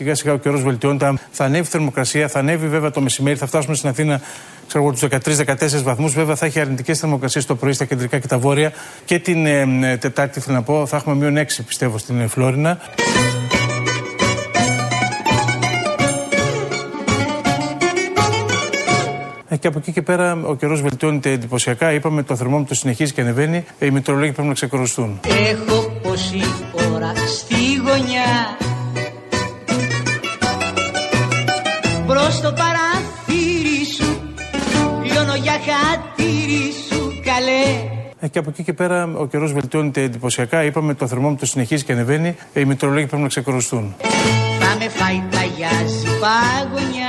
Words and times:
Σιγά 0.00 0.14
σιγά 0.14 0.32
ο 0.32 0.36
καιρός 0.36 0.62
βελτιώνεται. 0.62 1.14
Θα 1.30 1.44
ανέβει 1.44 1.62
η 1.62 1.70
θερμοκρασία, 1.70 2.28
θα 2.28 2.38
ανέβει 2.38 2.68
βέβαια 2.68 2.90
το 2.90 3.00
μεσημέρι, 3.00 3.36
θα 3.36 3.46
φτάσουμε 3.46 3.74
στην 3.74 3.88
Αθήνα 3.88 4.20
ξέρω 4.66 4.84
εγώ, 4.84 4.92
τους 4.92 5.02
13-14 5.80 5.82
βαθμούς. 5.82 6.12
Βέβαια 6.14 6.34
θα 6.34 6.46
έχει 6.46 6.60
αρνητικές 6.60 6.98
θερμοκρασίες 6.98 7.46
το 7.46 7.54
πρωί 7.54 7.72
στα 7.72 7.84
κεντρικά 7.84 8.18
και 8.18 8.26
τα 8.26 8.38
βόρεια. 8.38 8.72
Και 9.04 9.18
την 9.18 9.46
ε, 9.46 9.96
Τετάρτη, 9.96 10.40
θέλω 10.40 10.56
να 10.56 10.62
πω, 10.62 10.86
θα 10.86 10.96
έχουμε 10.96 11.14
μείον 11.14 11.46
6 11.46 11.64
πιστεύω 11.66 11.98
στην 11.98 12.20
ε, 12.20 12.26
Φλόρινα. 12.26 12.78
Ε, 19.48 19.56
και 19.56 19.66
από 19.66 19.78
εκεί 19.78 19.92
και 19.92 20.02
πέρα 20.02 20.38
ο 20.44 20.54
καιρός 20.54 20.82
βελτιώνεται 20.82 21.30
εντυπωσιακά. 21.30 21.92
Είπαμε 21.92 22.22
το 22.22 22.36
θερμόμετρο 22.36 22.74
συνεχίζει 22.74 23.12
και 23.12 23.20
ανεβαίνει. 23.20 23.64
Ε, 23.78 23.86
οι 23.86 23.90
μετρολόγοι 23.90 24.32
πρέπει 24.32 24.48
να 24.48 24.54
ξεκορωστούν. 24.54 25.20
Έχω 25.50 25.92
πόση 26.02 26.42
ώρα 26.94 27.12
στη 27.26 27.74
γωνιά. 27.74 28.69
Προ 32.30 32.40
το 32.40 32.52
παραθύρι 32.52 33.84
σου. 33.96 34.20
Λιώνω 35.02 35.34
για 35.34 35.52
χατήρι 35.52 36.72
σου 36.88 37.20
καλέ. 37.24 37.88
Ε, 38.20 38.28
και 38.28 38.38
από 38.38 38.50
εκεί 38.50 38.62
και 38.62 38.72
πέρα 38.72 39.12
ο 39.16 39.26
καιρός 39.26 39.52
βελτιώνεται 39.52 40.02
εντυπωσιακά. 40.02 40.64
Είπαμε 40.64 40.94
το 40.94 41.06
θερμόμετρο 41.06 41.46
συνεχίζει 41.46 41.84
και 41.84 41.92
ανεβαίνει. 41.92 42.36
Ε, 42.52 42.60
οι 42.60 42.64
μετρολόγοι 42.64 43.06
πρέπει 43.06 43.22
να 43.22 43.28
ξεκορωστούν. 43.28 43.94
Θα 44.60 44.76
με 44.78 44.88
φάει 44.88 45.22
παγιάζει 45.30 46.06
παγωνιά. 46.20 46.99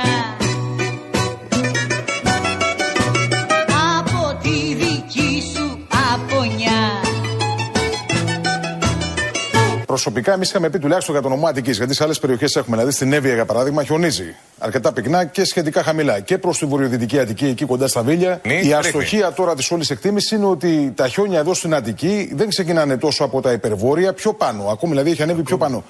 Προσωπικά, 9.92 10.32
εμείς 10.32 10.48
είχαμε 10.48 10.70
πει 10.70 10.78
τουλάχιστον 10.78 11.14
για 11.14 11.22
τον 11.22 11.32
ομό 11.32 11.46
Αττική, 11.46 11.70
γιατί 11.70 11.94
σε 11.94 12.04
άλλες 12.04 12.18
περιοχές 12.18 12.56
έχουμε. 12.56 12.76
Δηλαδή 12.76 12.94
στην 12.94 13.12
Εύβοια, 13.12 13.34
για 13.34 13.44
παράδειγμα, 13.44 13.84
χιονίζει 13.84 14.34
αρκετά 14.58 14.92
πυκνά 14.92 15.24
και 15.24 15.44
σχετικά 15.44 15.82
χαμηλά. 15.82 16.20
Και 16.20 16.38
προς 16.38 16.58
τη 16.58 16.66
βορειοδυτική 16.66 17.18
Αττική, 17.18 17.46
εκεί 17.46 17.64
κοντά 17.64 17.86
στα 17.88 18.02
Βίλια. 18.02 18.40
η 18.62 18.72
αστοχία 18.72 19.32
τώρα 19.32 19.54
της 19.54 19.70
όλης 19.70 19.90
εκτίμησης 19.90 20.30
είναι 20.30 20.46
ότι 20.46 20.92
τα 20.96 21.08
χιόνια 21.08 21.38
εδώ 21.38 21.54
στην 21.54 21.74
Αττική 21.74 22.32
δεν 22.34 22.48
ξεκινάνε 22.48 22.96
τόσο 22.96 23.24
από 23.24 23.40
τα 23.40 23.52
υπερβόρεια, 23.52 24.12
πιο 24.12 24.32
πάνω. 24.32 24.66
Ακόμη 24.70 24.92
δηλαδή 24.92 25.10
έχει 25.10 25.22
ανέβει 25.22 25.42
πιο 25.42 25.56
πάνω. 25.56 25.84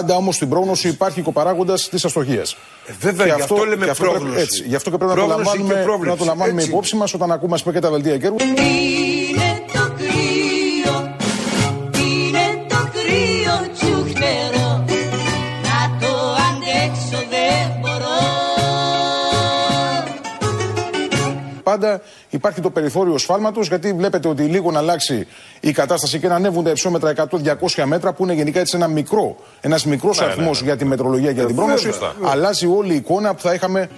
Πάντα 0.00 0.16
όμως 0.16 0.34
στην 0.34 0.48
πρόγνωση 0.48 0.88
υπάρχει 0.88 1.22
κοπαράγοντα 1.22 1.74
της 1.90 2.04
αστοχίας. 2.04 2.56
Ε, 2.86 2.92
βέβαια, 3.00 3.26
γι' 3.26 3.32
αυτό, 3.32 3.64
λέμε 3.64 3.84
γι 3.84 3.90
αυτό 3.90 4.04
πρόγνωση. 4.04 4.26
Πρέπει, 4.26 4.40
έτσι, 4.40 4.64
γι' 4.66 4.74
αυτό 4.74 4.90
και 4.90 4.96
πρέπει 4.96 5.14
να 5.14 5.20
το 5.20 5.26
λαμβάνουμε, 5.26 5.84
να 6.04 6.16
το 6.16 6.24
λαμβάνουμε 6.24 6.62
υπόψη 6.62 6.96
μας 6.96 7.14
όταν 7.14 7.32
ακούμε 7.32 7.54
ας 7.54 7.62
πούμε, 7.62 7.74
και 7.74 7.80
τα 7.80 7.90
βελτία 7.90 8.18
καιρού. 8.18 8.36
Είναι 8.40 9.64
το 9.72 9.92
κρύο, 9.96 11.16
είναι 12.00 12.64
το 12.68 12.76
κρύο 12.92 13.72
τσουχτερό. 13.74 14.84
Να 15.66 15.98
το 16.00 16.12
αντέξω 16.48 17.26
δεν 17.30 17.78
μπορώ. 17.80 18.18
Πάντα 21.62 22.00
υπάρχει 22.30 22.60
το 22.60 22.70
περιθώριο 22.70 23.18
σφάλματος 23.18 23.68
γιατί 23.68 23.92
βλέπετε 23.92 24.28
ότι 24.28 24.42
λίγο 24.42 24.70
να 24.70 24.78
αλλάξει 24.78 25.26
η 25.60 25.72
κατάσταση 25.72 26.18
και 26.18 26.28
να 26.28 26.34
ανέβουν 26.34 26.64
τα 26.64 26.70
υψόμετρα 26.70 27.12
100-200 27.16 27.84
μέτρα 27.84 28.12
που 28.12 28.24
είναι 28.24 28.32
γενικά 28.32 28.60
έτσι 28.60 28.76
ένα 28.76 28.88
μικρό, 28.88 29.36
ένας 29.60 29.84
μικρός 29.84 30.18
ναι, 30.18 30.24
αριθμός 30.24 30.60
ναι, 30.60 30.66
ναι. 30.66 30.72
για 30.72 30.76
τη 30.76 30.84
μετρολογία 30.84 31.32
και 31.32 31.40
ε, 31.40 31.46
την 31.46 31.56
πρόγνωση. 31.56 31.90
Αλλάζει 32.22 32.66
όλη 32.66 32.92
η 32.92 32.96
εικόνα 32.96 33.34
που 33.34 33.40
θα 33.40 33.54
είχαμε 33.54 33.88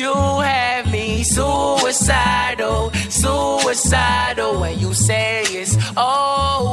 You 0.00 0.14
have 0.14 0.90
me 0.90 1.22
suicidal, 1.22 2.90
suicidal. 3.10 4.58
When 4.58 4.78
you 4.78 4.94
say 4.94 5.42
it's 5.42 5.76
over, 5.94 6.69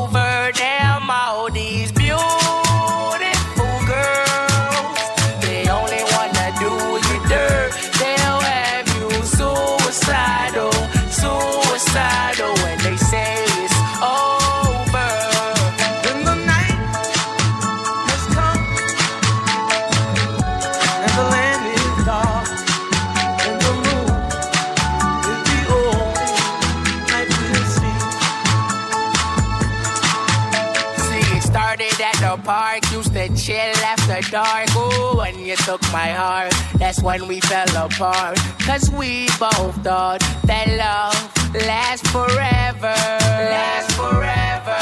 that's 36.97 37.03
when 37.03 37.27
we 37.27 37.39
fell 37.41 37.85
apart. 37.85 38.37
Cause 38.59 38.89
we 38.91 39.27
both 39.39 39.75
thought 39.83 40.19
that 40.45 40.67
love 40.77 41.55
lasts 41.65 42.09
forever. 42.09 42.95
Lasts 42.95 43.95
forever. 43.95 44.76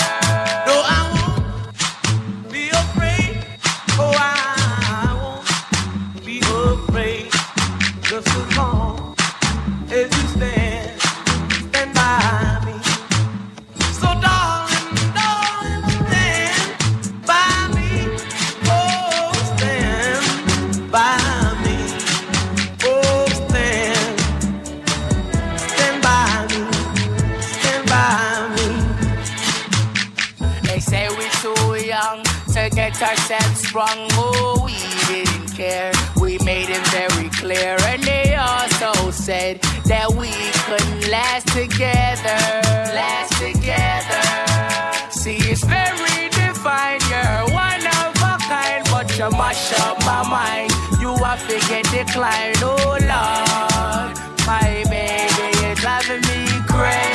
You 49.26 49.38
mash 49.38 49.74
up 49.80 49.98
my 50.06 50.28
mind. 50.30 50.72
You 51.00 51.16
have 51.24 51.42
to 51.48 51.60
get 51.68 51.86
declined. 51.92 52.58
Oh, 52.62 52.98
Lord. 53.02 54.18
My 54.46 54.84
baby, 54.90 55.58
you're 55.62 55.76
driving 55.76 56.22
me 56.22 56.46
crazy. 56.68 57.15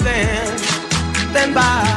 Stand, 0.00 0.60
stand 1.30 1.54
by 1.54 1.89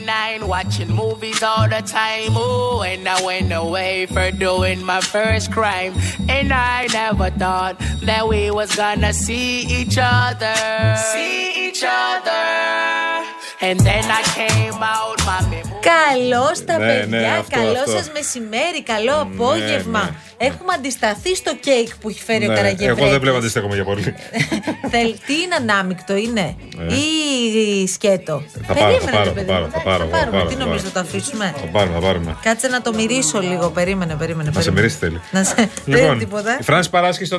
99, 0.00 0.48
watching 0.48 0.92
movies 0.92 1.42
all 1.42 1.68
the 1.68 1.82
time. 1.82 2.36
Ooh, 2.36 2.82
and 2.82 3.06
I 3.06 3.22
went 3.22 3.52
away 3.52 4.06
for 4.06 4.30
doing 4.30 4.84
my 4.84 5.00
first 5.00 5.52
crime. 5.52 5.94
And 6.28 6.52
I 6.52 6.86
never 6.92 7.30
thought 7.30 7.78
that 8.02 8.26
we 8.28 8.50
was 8.50 8.74
gonna 8.74 9.12
see 9.12 9.60
each 9.66 9.98
other. 10.00 10.96
See 10.96 11.68
each 11.68 11.84
other. 11.86 13.26
And 13.60 13.78
then 13.80 14.04
I 14.10 14.22
came 14.34 14.82
out, 14.82 15.18
my 15.26 15.40
memory. 15.50 15.71
Καλώς 15.90 16.64
τα 16.64 16.78
Ναι, 16.78 16.84
ναι, 16.86 16.98
παιδιά, 17.00 17.32
αυτό, 17.34 17.56
καλό 17.60 17.78
αυτό. 17.78 17.90
σας 17.90 18.10
μεσημέρι, 18.14 18.82
καλό 18.82 19.14
απόγευμα. 19.20 20.02
ναι. 20.02 20.16
Έχουμε 20.46 20.72
αντισταθεί 20.76 21.36
στο 21.36 21.52
κέικ 21.60 21.88
που 22.00 22.08
έχει 22.08 22.22
φέρει 22.22 22.44
ο 22.44 22.48
Ναι, 22.48 22.54
Καραγευρέκης. 22.54 22.98
εγώ 23.02 23.10
δεν 23.10 23.20
βλέπω 23.20 23.36
αντιστέκομαι 23.36 23.74
για 23.74 23.84
πολύ. 23.84 24.14
Θέλ, 24.92 25.08
τι 25.26 25.34
είναι 25.42 25.54
ανάμεικτο, 25.60 26.16
είναι; 26.16 26.56
Ή 26.88 27.86
σκέτο; 27.86 28.42
Θα 28.66 28.74
πάρω, 28.74 28.90
Περίμενε, 28.90 29.10
θα 29.10 29.10
πάρω, 29.16 29.24
ρε 29.24 29.30
παιδί 29.30 29.46
θα 29.46 29.52
πάρω, 29.52 29.64
μου. 29.64 29.70
θα 29.72 29.80
πάρω, 29.80 30.04
Θα 30.04 30.08
θα 30.08 30.16
πάρουμε, 30.16 30.36
πάρω, 30.38 30.48
τι 30.48 30.54
θα 30.54 30.64
νομίζω 30.64 30.78
πάρω. 30.82 30.92
θα 30.94 31.00
το 31.02 31.06
αφήσουμε; 31.08 31.54
Θα 31.60 31.66
πάρουμε, 31.66 31.94
θα 31.94 32.00
πάρουμε. 32.06 32.36
Κάτσε 32.42 32.68
να 32.68 32.80
το 32.82 32.94
μυρίσω 32.94 33.40
λίγο. 33.40 33.70
Περίμενε, 33.70 34.14
περίμενε. 34.14 34.50
Να 34.54 34.60
σε 34.60 34.70
περίμενε. 34.70 34.80
μυρίσει 34.80 34.96
θέλει. 34.98 35.20
Να 35.30 35.44
σε. 35.44 35.54
Δεν 35.64 35.68
είναι 35.86 36.00
Λοιπόν, 36.00 36.18
τίποτα; 36.18 36.56
η 36.60 36.62
Φράνση 36.62 36.90
παράσχει 36.90 37.24
στο 37.24 37.38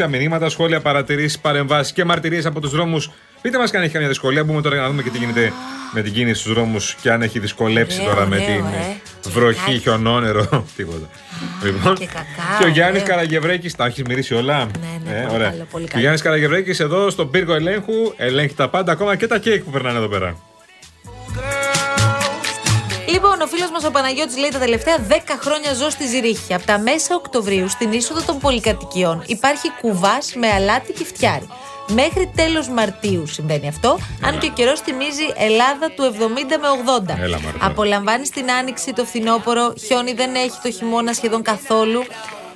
211-200-8200 0.00 0.06
μηνύματα, 0.08 0.48
σχόλια, 0.48 0.80
παρατηρήσεις, 0.80 1.38
παρεμβάσεις 1.38 1.92
και 1.92 2.04
μαρτυρίες 2.04 2.46
από 2.46 2.60
τους 2.60 2.70
δρόμους. 2.70 3.10
Πείτε 3.42 3.58
μας 3.58 3.72
αν 3.74 3.82
έχει 3.82 3.92
καμιά 3.92 4.08
δυσκολία. 4.08 4.44
Μπούμε 4.44 4.60
τώρα 4.62 4.74
για 4.74 4.84
να 4.84 4.90
δούμε 4.90 5.02
και 5.02 5.10
τι 5.10 5.18
γίνεται 5.18 5.52
με 5.92 6.02
την 6.02 6.12
κίνηση 6.12 6.40
στους 6.40 6.52
δρόμους 6.54 6.94
και 7.02 7.09
αν 7.10 7.22
έχει 7.22 7.38
δυσκολέψει 7.38 8.00
Ωραίο, 8.00 8.14
τώρα 8.14 8.26
με 8.26 8.36
ωραίο, 8.36 8.46
την 8.56 8.64
ε. 8.64 8.96
βροχή, 9.30 9.56
Κακάκι. 9.58 9.78
χιονόνερο. 9.78 10.46
Τίποτα. 10.76 11.08
Λοιπόν, 11.64 11.94
Και 11.94 12.06
κακάο, 12.06 12.58
και 12.58 12.64
ο 12.64 12.68
Γιάννης 12.68 13.02
ωραίο. 13.02 13.14
Καραγευρέκης. 13.14 13.74
Τα 13.74 13.84
έχεις 13.84 14.02
μυρίσει 14.02 14.34
όλα; 14.34 14.58
Ναι, 14.64 15.10
ναι, 15.12 15.18
Ε, 15.18 15.22
πολύ 15.22 15.34
ωραία. 15.34 15.50
καλό, 15.50 15.66
πολύ 15.70 15.84
Και 15.84 15.88
ο 15.88 15.92
καλό. 15.92 16.00
Γιάννης 16.00 16.22
Καραγευρέκης 16.22 16.80
εδώ 16.80 17.10
στον 17.10 17.30
πύργο 17.30 17.54
ελέγχου 17.54 18.12
ελέγχει 18.16 18.54
τα 18.54 18.68
πάντα, 18.68 18.92
ακόμα 18.92 19.16
και 19.16 19.26
τα 19.26 19.38
κέικ 19.38 19.62
που 19.62 19.70
περνάνε 19.70 19.98
εδώ 19.98 20.08
πέρα. 20.08 20.36
Λοιπόν, 23.08 23.40
ο 23.40 23.46
φίλος 23.46 23.70
μας 23.70 23.84
ο 23.84 23.90
Παναγιώτης 23.90 24.36
λέει 24.36 24.50
τα 24.50 24.58
τελευταία 24.58 24.96
10 25.08 25.12
χρόνια 25.40 25.74
ζω 25.74 25.90
στη 25.90 26.06
Ζηρίχη. 26.06 26.54
Από 26.54 26.66
τα 26.66 26.78
μέσα 26.78 27.14
Οκτωβρίου 27.14 27.68
στην 27.68 27.92
είσοδο 27.92 28.22
των 28.22 28.38
πολυκατοικιών 28.38 29.22
υπάρχει 29.26 29.70
κουβάς 29.80 30.32
με 30.34 30.48
αλάτι 30.48 30.92
και 30.92 31.04
φτιάρι. 31.04 31.48
Μέχρι 31.94 32.30
τέλος 32.34 32.68
Μαρτίου 32.68 33.26
συμβαίνει 33.26 33.68
αυτό, 33.68 33.98
αν 34.22 34.38
και 34.38 34.46
ο 34.46 34.52
καιρός 34.54 34.80
θυμίζει 34.80 35.22
Ελλάδα 35.36 35.90
του 35.96 36.14
70 36.18 36.18
με 36.60 36.68
80. 37.14 37.14
Έλα, 37.20 37.40
Μάρτα. 37.40 37.66
Απολαμβάνει 37.66 38.28
την 38.28 38.50
άνοιξη 38.50 38.92
το 38.92 39.04
φθινόπωρο, 39.04 39.74
χιόνι 39.86 40.12
δεν 40.12 40.34
έχει 40.34 40.58
το 40.62 40.70
χειμώνα 40.70 41.12
σχεδόν 41.12 41.42
καθόλου. 41.42 42.02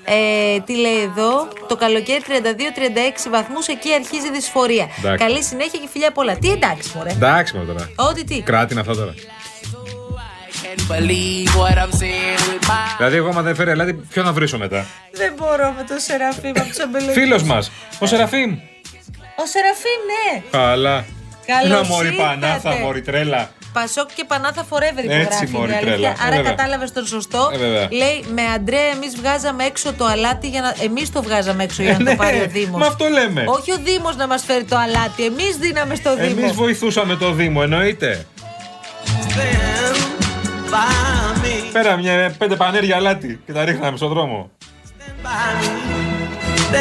Ε, 0.05 0.61
τι 0.61 0.77
λέει 0.77 1.01
εδώ, 1.01 1.49
το 1.69 1.77
καλοκαίρι 1.77 2.23
32-36 2.27 2.31
βαθμούς, 3.31 3.67
εκεί 3.67 3.93
αρχίζει 3.93 4.27
η 4.27 4.31
δυσφορία. 4.31 4.89
Εντάξει. 4.99 5.25
Καλή 5.25 5.43
συνέχεια 5.43 5.79
και 5.81 5.89
φιλιά 5.93 6.11
πολλά. 6.13 6.37
Τι 6.37 6.51
εντάξει, 6.51 6.93
μωρέ. 6.97 7.11
Εντάξει 7.11 7.57
με 7.57 7.65
τώρα. 7.65 7.91
Ό,τι 7.97 8.25
τι. 8.25 8.41
Κράτη 8.41 8.73
είναι 8.73 8.81
αυτό 8.81 8.95
τώρα. 8.95 9.15
Can't 10.63 10.93
believe 10.93 11.49
what 11.61 11.77
I'm 11.83 11.93
seeing 12.01 12.41
with 12.49 12.69
my 12.69 12.97
Δηλαδή, 12.97 13.17
εγώ 13.17 13.29
άμα 13.29 13.43
δεν 13.43 13.55
φέρει 13.55 13.71
ελάτι, 13.71 13.95
ποιο 13.95 14.23
να 14.23 14.33
βρίσω 14.33 14.59
μετά; 14.59 14.87
Δεν 15.13 15.33
μπορώ 15.37 15.75
με 15.77 15.85
το 15.89 15.95
Σεραφείμ 15.99 16.53
από 16.57 16.69
τους 16.69 16.79
αμπελοκίνου. 16.79 17.13
Φίλο 17.13 17.45
μας, 17.45 17.71
ο 17.99 18.07
Σεραφείμ. 18.07 18.57
Ο 19.37 19.45
Σεραφείμ, 19.47 20.01
ναι. 20.11 20.43
Καλά. 20.51 21.05
Καλώς 21.47 21.79
Ένα 21.79 21.85
μωρή 21.95 22.07
ήρθατε. 22.09 22.23
πανάθα, 22.29 22.71
μωρή 22.77 23.03
τρέλα. 23.03 23.51
Πασόκ 23.73 24.09
και 24.15 24.25
Πανάθα 24.25 24.67
forever 24.71 24.97
Έτσι, 24.97 25.05
υπογράφει. 25.21 25.47
μωρή 25.53 25.67
είναι 25.73 25.77
αλήθεια. 25.77 25.93
τρέλα. 25.97 26.09
Ε, 26.09 26.15
Άρα 26.27 26.37
βέβαια. 26.37 26.51
κατάλαβες 26.51 26.93
τον 26.93 27.07
σωστό. 27.07 27.51
Ε, 27.55 27.57
βέβαια. 27.59 27.89
Λέει 27.91 28.25
με 28.35 28.43
Αντρέα, 28.55 28.91
εμείς 28.95 29.17
βγάζαμε 29.17 29.65
έξω 29.65 29.93
το 29.93 30.05
αλάτι 30.07 30.49
για 30.49 30.61
να. 30.61 30.75
Εμείς 30.85 31.13
το 31.13 31.23
βγάζαμε 31.23 31.63
έξω 31.65 31.83
για 31.83 31.93
να 31.93 31.99
ναι, 32.03 32.11
το 32.11 32.17
πάρει 32.17 32.41
ο 32.41 32.47
Δήμος. 32.49 32.81
μα 32.81 32.87
αυτό 32.87 33.09
λέμε. 33.09 33.45
Όχι 33.47 33.73
ο 33.73 33.77
Δήμος 33.85 34.17
να 34.17 34.27
μας 34.27 34.45
φέρει 34.45 34.65
το 34.65 34.77
αλάτι. 34.77 35.25
Εμείς 35.25 35.57
δίναμε 35.57 35.95
στο 35.95 36.15
Δήμο. 36.17 36.35
Εμείς 36.39 36.53
βοηθούσαμε 36.53 37.17
το 37.17 37.33
Δήμο, 37.33 37.61
εννοείται. 37.63 38.27
Πέρα 41.73 41.97
μια 41.97 42.35
πέντε 42.39 42.57
πανέρια 42.57 42.97
αλάτι 42.97 43.41
και 43.47 43.53
τα 43.53 43.65
ρίχναμε 43.65 43.97
στον 43.97 44.09
δρόμο. 44.09 44.51
Ρε 46.71 46.79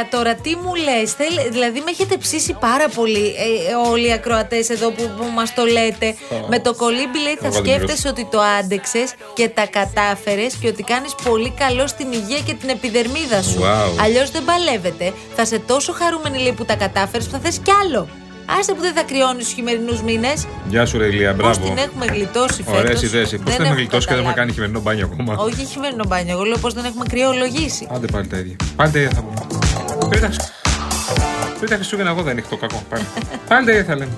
Ηλία, 0.00 0.08
τώρα 0.10 0.34
τι 0.34 0.56
μου 0.56 0.74
λες, 0.74 1.16
δηλαδή 1.50 1.78
με 1.78 1.90
έχετε 1.90 2.16
ψήσει 2.16 2.56
πάρα 2.60 2.88
πολύ 2.88 3.26
ε, 3.26 3.88
όλοι 3.90 4.06
οι 4.08 4.12
ακροατές 4.12 4.68
εδώ 4.68 4.90
που, 4.90 5.10
που 5.16 5.24
μας 5.34 5.54
το 5.54 5.64
λέτε. 5.64 6.14
Με 6.48 6.60
το 6.60 6.74
κολύμπι 6.74 7.18
λέει 7.22 7.36
θα 7.40 7.46
Εγώ 7.46 7.54
δεν 7.54 7.64
σκέφτεσαι 7.64 8.08
ότι 8.08 8.28
το 8.30 8.40
άντεξες 8.58 9.14
και 9.34 9.48
τα 9.48 9.66
κατάφερες 9.66 10.54
και 10.54 10.68
ότι 10.68 10.82
κάνεις 10.82 11.14
πολύ 11.24 11.50
καλό 11.50 11.86
στην 11.86 12.12
υγεία 12.12 12.40
και 12.46 12.54
την 12.54 12.68
επιδερμίδα 12.68 13.42
σου. 13.42 13.60
Wow. 13.60 14.02
Αλλιώς 14.04 14.30
δεν 14.30 14.44
παλεύεται. 14.44 15.12
Θα 15.36 15.44
σε 15.44 15.58
τόσο 15.58 15.92
χαρούμενη 15.92 16.38
λέει 16.38 16.52
που 16.52 16.64
τα 16.64 16.74
κατάφερες 16.74 17.26
που 17.26 17.32
θα 17.32 17.38
θες 17.38 17.58
κι 17.58 17.70
άλλο. 17.84 18.08
Άσε 18.58 18.72
που 18.74 18.80
δεν 18.80 18.92
θα 18.94 19.02
κρυώνεις 19.02 19.46
στου 19.46 19.54
χειμερινούς 19.54 20.02
μήνες. 20.02 20.46
Γεια 20.68 20.86
σου, 20.86 20.98
ρε 20.98 21.06
Ηλία, 21.06 21.34
Πώς 21.34 21.58
μπράβο. 21.58 21.74
την 21.74 21.84
έχουμε 21.84 22.06
γλιτώσει 22.06 22.62
φέτος; 22.62 22.78
Ωραίε 22.78 22.96
ιδέες. 23.02 23.30
Πώς 23.30 23.56
δεν 23.56 23.64
έχουμε 23.64 23.74
γλιτώσει 23.74 24.06
και 24.06 24.12
δεν 24.12 24.22
έχουμε 24.22 24.34
κάνει 24.40 24.52
χειμερινό 24.52 24.80
μπάνιο 24.80 25.08
ακόμα; 25.12 25.34
Όχι 25.38 25.64
χειμερινό 25.64 26.04
μπάνιο. 26.08 26.32
Εγώ 26.32 26.42
λέω 26.42 26.58
πώς 26.58 26.74
δεν 26.74 26.84
έχουμε 26.84 27.04
κρυολογήσει. 27.08 27.88
Άντε 27.94 28.06
πάλι 28.06 28.26
τα 28.26 28.36
ίδια. 28.36 28.56
Πάλι 28.76 28.90
τα 28.92 28.98
ίδια 28.98 29.10
θα 29.14 29.22
πούμε. 29.22 29.40
Πριν 30.10 30.20
τα 30.22 30.26
Χριστ- 30.26 30.52
πριν 31.58 31.70
τα 31.70 31.74
Χριστούγεννα, 31.76 32.10
εγώ 32.10 32.22
δεν 32.22 32.38
έχω 32.38 32.48
το 32.48 32.56
κακό. 32.56 32.82
Πάλι, 32.90 33.04
πάλι 33.48 33.66
τα 33.66 33.72
ίδια 33.72 33.84
θα 33.84 33.96
λέμε. 33.96 34.12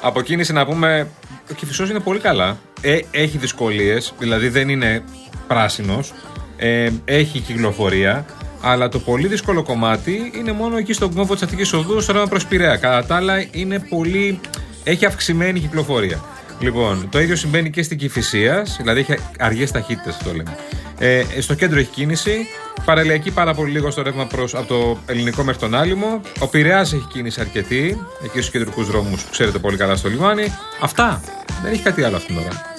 Από 0.00 0.22
κίνηση 0.22 0.52
να 0.52 0.66
πούμε. 0.66 1.08
Ο 1.50 1.54
Κυφισός 1.54 1.90
είναι 1.90 2.00
πολύ 2.00 2.18
καλά. 2.18 2.58
Ε, 2.80 2.98
έχει 3.10 3.38
δυσκολίες, 3.38 4.12
δηλαδή 4.18 4.48
δεν 4.48 4.68
είναι 4.68 5.02
πράσινος. 5.46 6.12
Ε, 6.56 6.90
έχει 7.04 7.38
κυκλοφορία. 7.40 8.24
Αλλά 8.62 8.88
το 8.88 8.98
πολύ 8.98 9.26
δύσκολο 9.26 9.62
κομμάτι 9.62 10.32
είναι 10.36 10.52
μόνο 10.52 10.76
εκεί 10.76 10.92
στον 10.92 11.14
κόμβο 11.14 11.32
της 11.34 11.42
Αττικής 11.42 11.72
Οδού, 11.72 12.00
στο 12.00 12.12
ρεύμα 12.12 12.26
προ 12.28 12.38
Πειραιά. 12.48 12.76
Κατά 12.76 13.06
τα 13.06 13.16
άλλα 13.16 13.46
είναι 13.50 13.78
πολύ. 13.78 14.40
Έχει 14.84 15.06
αυξημένη 15.06 15.60
κυκλοφορία. 15.60 16.20
Λοιπόν, 16.60 17.08
το 17.10 17.20
ίδιο 17.20 17.36
συμβαίνει 17.36 17.70
και 17.70 17.82
στην 17.82 17.98
Κυφυσία, 17.98 18.66
δηλαδή 18.78 19.00
έχει 19.00 19.14
αργές 19.38 19.70
ταχύτητες, 19.70 20.16
το 20.16 20.32
λέμε. 20.32 20.56
Ε, 20.98 21.22
στο 21.40 21.54
κέντρο 21.54 21.78
έχει 21.78 21.90
κίνηση. 21.90 22.46
Παραλιακή 22.84 23.30
πάρα 23.30 23.54
πολύ 23.54 23.70
λίγο 23.70 23.90
στο 23.90 24.02
ρεύμα 24.02 24.26
προς, 24.26 24.54
από 24.54 24.66
το 24.66 24.98
ελληνικό 25.06 25.42
μέχρι 25.42 25.60
τον 25.60 25.74
άλυμο. 25.74 26.20
Ο 26.38 26.46
Πειραιάς 26.46 26.92
έχει 26.92 27.06
κίνηση 27.12 27.40
αρκετή, 27.40 28.06
εκεί 28.24 28.40
στους 28.40 28.50
κεντρικούς 28.50 28.86
δρόμους 28.86 29.22
που 29.22 29.30
ξέρετε 29.30 29.58
πολύ 29.58 29.76
καλά 29.76 29.96
στο 29.96 30.08
λιμάνι. 30.08 30.52
Αυτά. 30.80 31.20
Δεν 31.62 31.72
έχει 31.72 31.82
κάτι 31.82 32.02
άλλο 32.02 32.16
αυτήν 32.16 32.36
την 32.36 32.44
ώρα. 32.44 32.74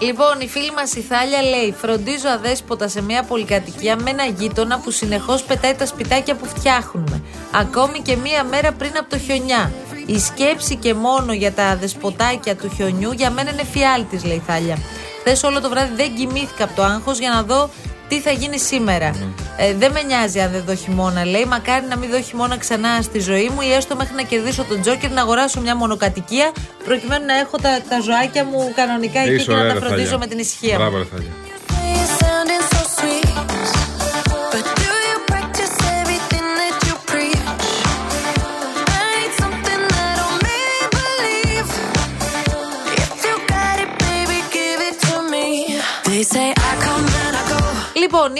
Λοιπόν, 0.00 0.40
η 0.40 0.48
φίλη 0.48 0.72
μας 0.72 0.94
η 0.94 1.00
Θάλια 1.00 1.42
λέει: 1.42 1.74
Φροντίζω 1.76 2.28
αδέσποτα 2.28 2.88
σε 2.88 3.02
μια 3.02 3.22
πολυκατοικία 3.22 3.96
με 3.96 4.10
ένα 4.10 4.24
γείτονα 4.24 4.78
που 4.78 4.90
συνεχώς 4.90 5.42
πετάει 5.42 5.74
τα 5.74 5.86
σπιτάκια 5.86 6.34
που 6.34 6.46
φτιάχνουμε. 6.46 7.22
Ακόμη 7.54 7.98
και 8.00 8.16
μία 8.16 8.44
μέρα 8.44 8.72
πριν 8.72 8.92
από 8.98 9.10
το 9.10 9.18
χιονιά. 9.18 9.72
Η 10.06 10.18
σκέψη 10.18 10.76
και 10.76 10.94
μόνο 10.94 11.32
για 11.32 11.52
τα 11.52 11.76
δεσποτάκια 11.76 12.56
του 12.56 12.70
χιονιού 12.74 13.12
για 13.12 13.30
μένα 13.30 13.50
είναι 13.50 13.64
φιάλτης, 13.72 14.24
λέει 14.24 14.36
η 14.36 14.42
Θάλια. 14.46 14.78
Χθες 15.20 15.42
όλο 15.42 15.60
το 15.60 15.68
βράδυ 15.68 15.94
δεν 15.96 16.14
κοιμήθηκα 16.14 16.64
από 16.64 16.74
το 16.74 16.82
άγχος 16.82 17.18
για 17.18 17.30
να 17.30 17.42
δω 17.42 17.70
τι 18.08 18.20
θα 18.20 18.30
γίνει 18.30 18.58
σήμερα. 18.58 19.10
Ε, 19.56 19.74
δεν 19.74 19.92
με 19.92 20.02
νοιάζει 20.02 20.40
αν 20.40 20.50
δεν 20.50 20.62
δω 20.66 20.74
χειμώνα, 20.74 21.24
λέει. 21.24 21.44
Μακάρι 21.44 21.86
να 21.86 21.96
μην 21.96 22.10
δω 22.10 22.20
χειμώνα 22.20 22.56
ξανά 22.56 23.02
στη 23.02 23.18
ζωή 23.20 23.50
μου 23.54 23.60
ή 23.60 23.72
έστω 23.72 23.96
μέχρι 23.96 24.14
να 24.14 24.22
κερδίσω 24.22 24.64
τον 24.64 24.80
Τζόκερ 24.80 25.10
να 25.10 25.20
αγοράσω 25.20 25.60
μια 25.60 25.76
μονοκατοικία 25.76 26.52
προκειμένου 26.84 27.24
να 27.24 27.38
έχω 27.38 27.56
τα, 27.56 27.80
τα 27.88 28.00
ζωάκια 28.00 28.44
μου 28.44 28.72
κανονικά 28.74 29.20
εκεί 29.20 29.34
Είσαι 29.34 29.44
και 29.44 29.52
να 29.52 29.58
ωραία, 29.58 29.68
τα 29.72 29.78
ρε, 29.78 29.86
φροντίζω 29.86 30.04
Θάλια. 30.04 30.18
με 30.18 30.26
την 30.26 30.38
ησυχία 30.38 30.76
Μπράβο, 30.76 30.96
μου. 30.96 31.06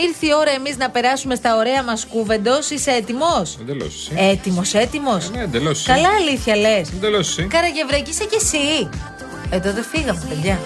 Ήρθε 0.05 0.27
η 0.27 0.31
ώρα 0.41 0.51
εμείς 0.51 0.77
να 0.77 0.91
περάσουμε 0.91 1.35
στα 1.35 1.57
ωραία 1.57 1.83
μας 1.83 2.07
κούβεντος. 2.07 2.71
Είσαι 2.71 2.91
έτοιμος; 2.91 3.59
Εντελώς 3.61 3.87
εσύ. 3.87 4.13
Έτοιμος, 4.17 4.75
έτοιμος; 4.75 5.31
ναι, 5.31 5.43
εντελώς 5.43 5.79
εσύ. 5.79 5.87
Καλά, 5.87 6.09
αλήθεια 6.21 6.57
λες. 6.57 6.89
Εντελώς 6.97 7.29
εσύ. 7.29 7.47
Καραγευρέκη 7.47 8.11
είσαι 8.11 8.25
κι 8.25 8.37
εσύ. 8.37 8.89
Ε, 9.51 9.61
τότε 9.61 9.83
φύγαμε, 9.83 10.23
παιδιά. 10.29 10.59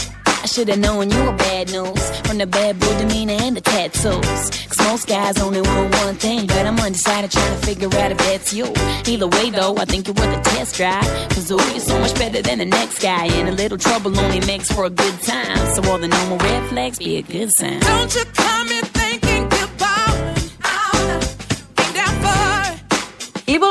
I 0.00 0.13
should 0.54 0.68
have 0.68 0.78
known 0.78 1.10
you 1.10 1.18
were 1.24 1.36
bad 1.36 1.72
news 1.72 2.10
from 2.28 2.38
the 2.38 2.46
bad 2.46 2.78
boy 2.78 2.96
demeanor 2.98 3.34
and 3.40 3.56
the 3.56 3.60
tattoos. 3.60 4.50
Cause 4.68 4.78
most 4.86 5.08
guys 5.08 5.40
only 5.40 5.60
want 5.60 5.92
one 5.96 6.14
thing, 6.14 6.46
but 6.46 6.64
I'm 6.64 6.78
undecided 6.78 7.32
trying 7.32 7.60
to 7.60 7.66
figure 7.66 7.88
out 7.98 8.12
if 8.12 8.18
that's 8.18 8.52
you. 8.52 8.72
Either 9.04 9.26
way, 9.26 9.50
though, 9.50 9.76
I 9.76 9.84
think 9.84 10.06
you're 10.06 10.14
worth 10.14 10.38
a 10.38 10.42
test 10.50 10.76
drive. 10.76 11.02
Cause 11.30 11.50
ooh, 11.50 11.56
you're 11.56 11.80
so 11.80 11.98
much 11.98 12.14
better 12.14 12.40
than 12.40 12.58
the 12.58 12.66
next 12.66 13.02
guy, 13.02 13.26
and 13.26 13.48
a 13.48 13.52
little 13.52 13.78
trouble 13.78 14.16
only 14.16 14.46
makes 14.46 14.70
for 14.70 14.84
a 14.84 14.90
good 14.90 15.20
time. 15.22 15.74
So 15.74 15.90
all 15.90 15.98
the 15.98 16.06
normal 16.06 16.38
red 16.38 16.68
flags 16.68 16.98
be 17.00 17.16
a 17.16 17.22
good 17.22 17.50
sign. 17.58 17.80
Don't 17.80 18.14
you 18.14 18.24
come 18.26 18.68
in 18.68 18.93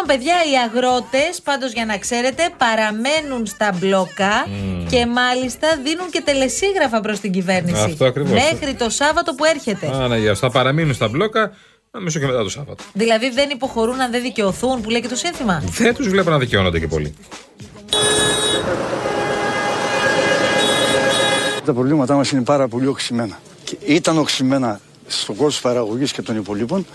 Λοιπόν, 0.04 0.16
Λοιπόν, 0.16 0.18
παιδιά, 0.18 0.36
οι 0.52 0.56
αγρότες, 0.66 1.42
πάντως 1.44 1.72
για 1.72 1.86
να 1.86 1.98
ξέρετε, 1.98 2.50
παραμένουν 2.58 3.46
στα 3.46 3.72
μπλόκα 3.80 4.48
και 4.90 5.06
μάλιστα 5.06 5.68
δίνουν 5.84 6.10
και 6.10 6.22
τελεσίγραφα 6.26 7.02
προς 7.02 7.20
την 7.20 7.32
κυβέρνηση. 7.32 7.84
Αυτό 7.84 8.06
ακριβώς. 8.06 8.32
Μέχρι 8.32 8.74
το 8.74 8.90
Σάββατο 8.90 9.34
που 9.34 9.46
έρχεται. 9.46 9.88
Αναγία, 9.94 10.36
θα 10.36 10.50
παραμείνουν 10.50 10.94
στα 10.94 11.08
μπλόκα 11.08 11.52
νομίζω 11.92 12.20
και 12.20 12.26
μετά 12.26 12.44
το 12.44 12.50
Σάββατο. 12.50 12.84
Δηλαδή 12.94 13.30
δεν 13.30 13.50
υποχωρούν 13.50 14.02
αν 14.02 14.12
δεν 14.12 14.22
δικαιωθούν, 14.22 14.82
που 14.82 14.90
λέει 14.90 15.02
και 15.02 15.08
το 15.08 15.16
σύνθημα. 15.16 15.64
Δεν 15.66 15.96
τους 15.96 16.08
βλέπω 16.08 16.30
να 16.30 16.38
δικαιώνονται 16.38 16.80
και 16.80 16.88
πολύ. 16.88 17.16
Τα 21.66 21.74
προβλήματά 21.74 22.16
μας 22.16 22.32
είναι 22.32 22.42
πάρα 22.42 22.68
πολύ 22.68 22.88
οξυμένα. 22.88 23.40
Και 23.64 23.78
ήταν 23.86 24.18
οξυμένα 24.18 24.80
στον 25.08 25.36
κόσμο 25.36 25.60
παραγωγής 25.62 26.12
και 26.12 26.22
των 26.22 26.36
υπολείπων. 26.36 26.86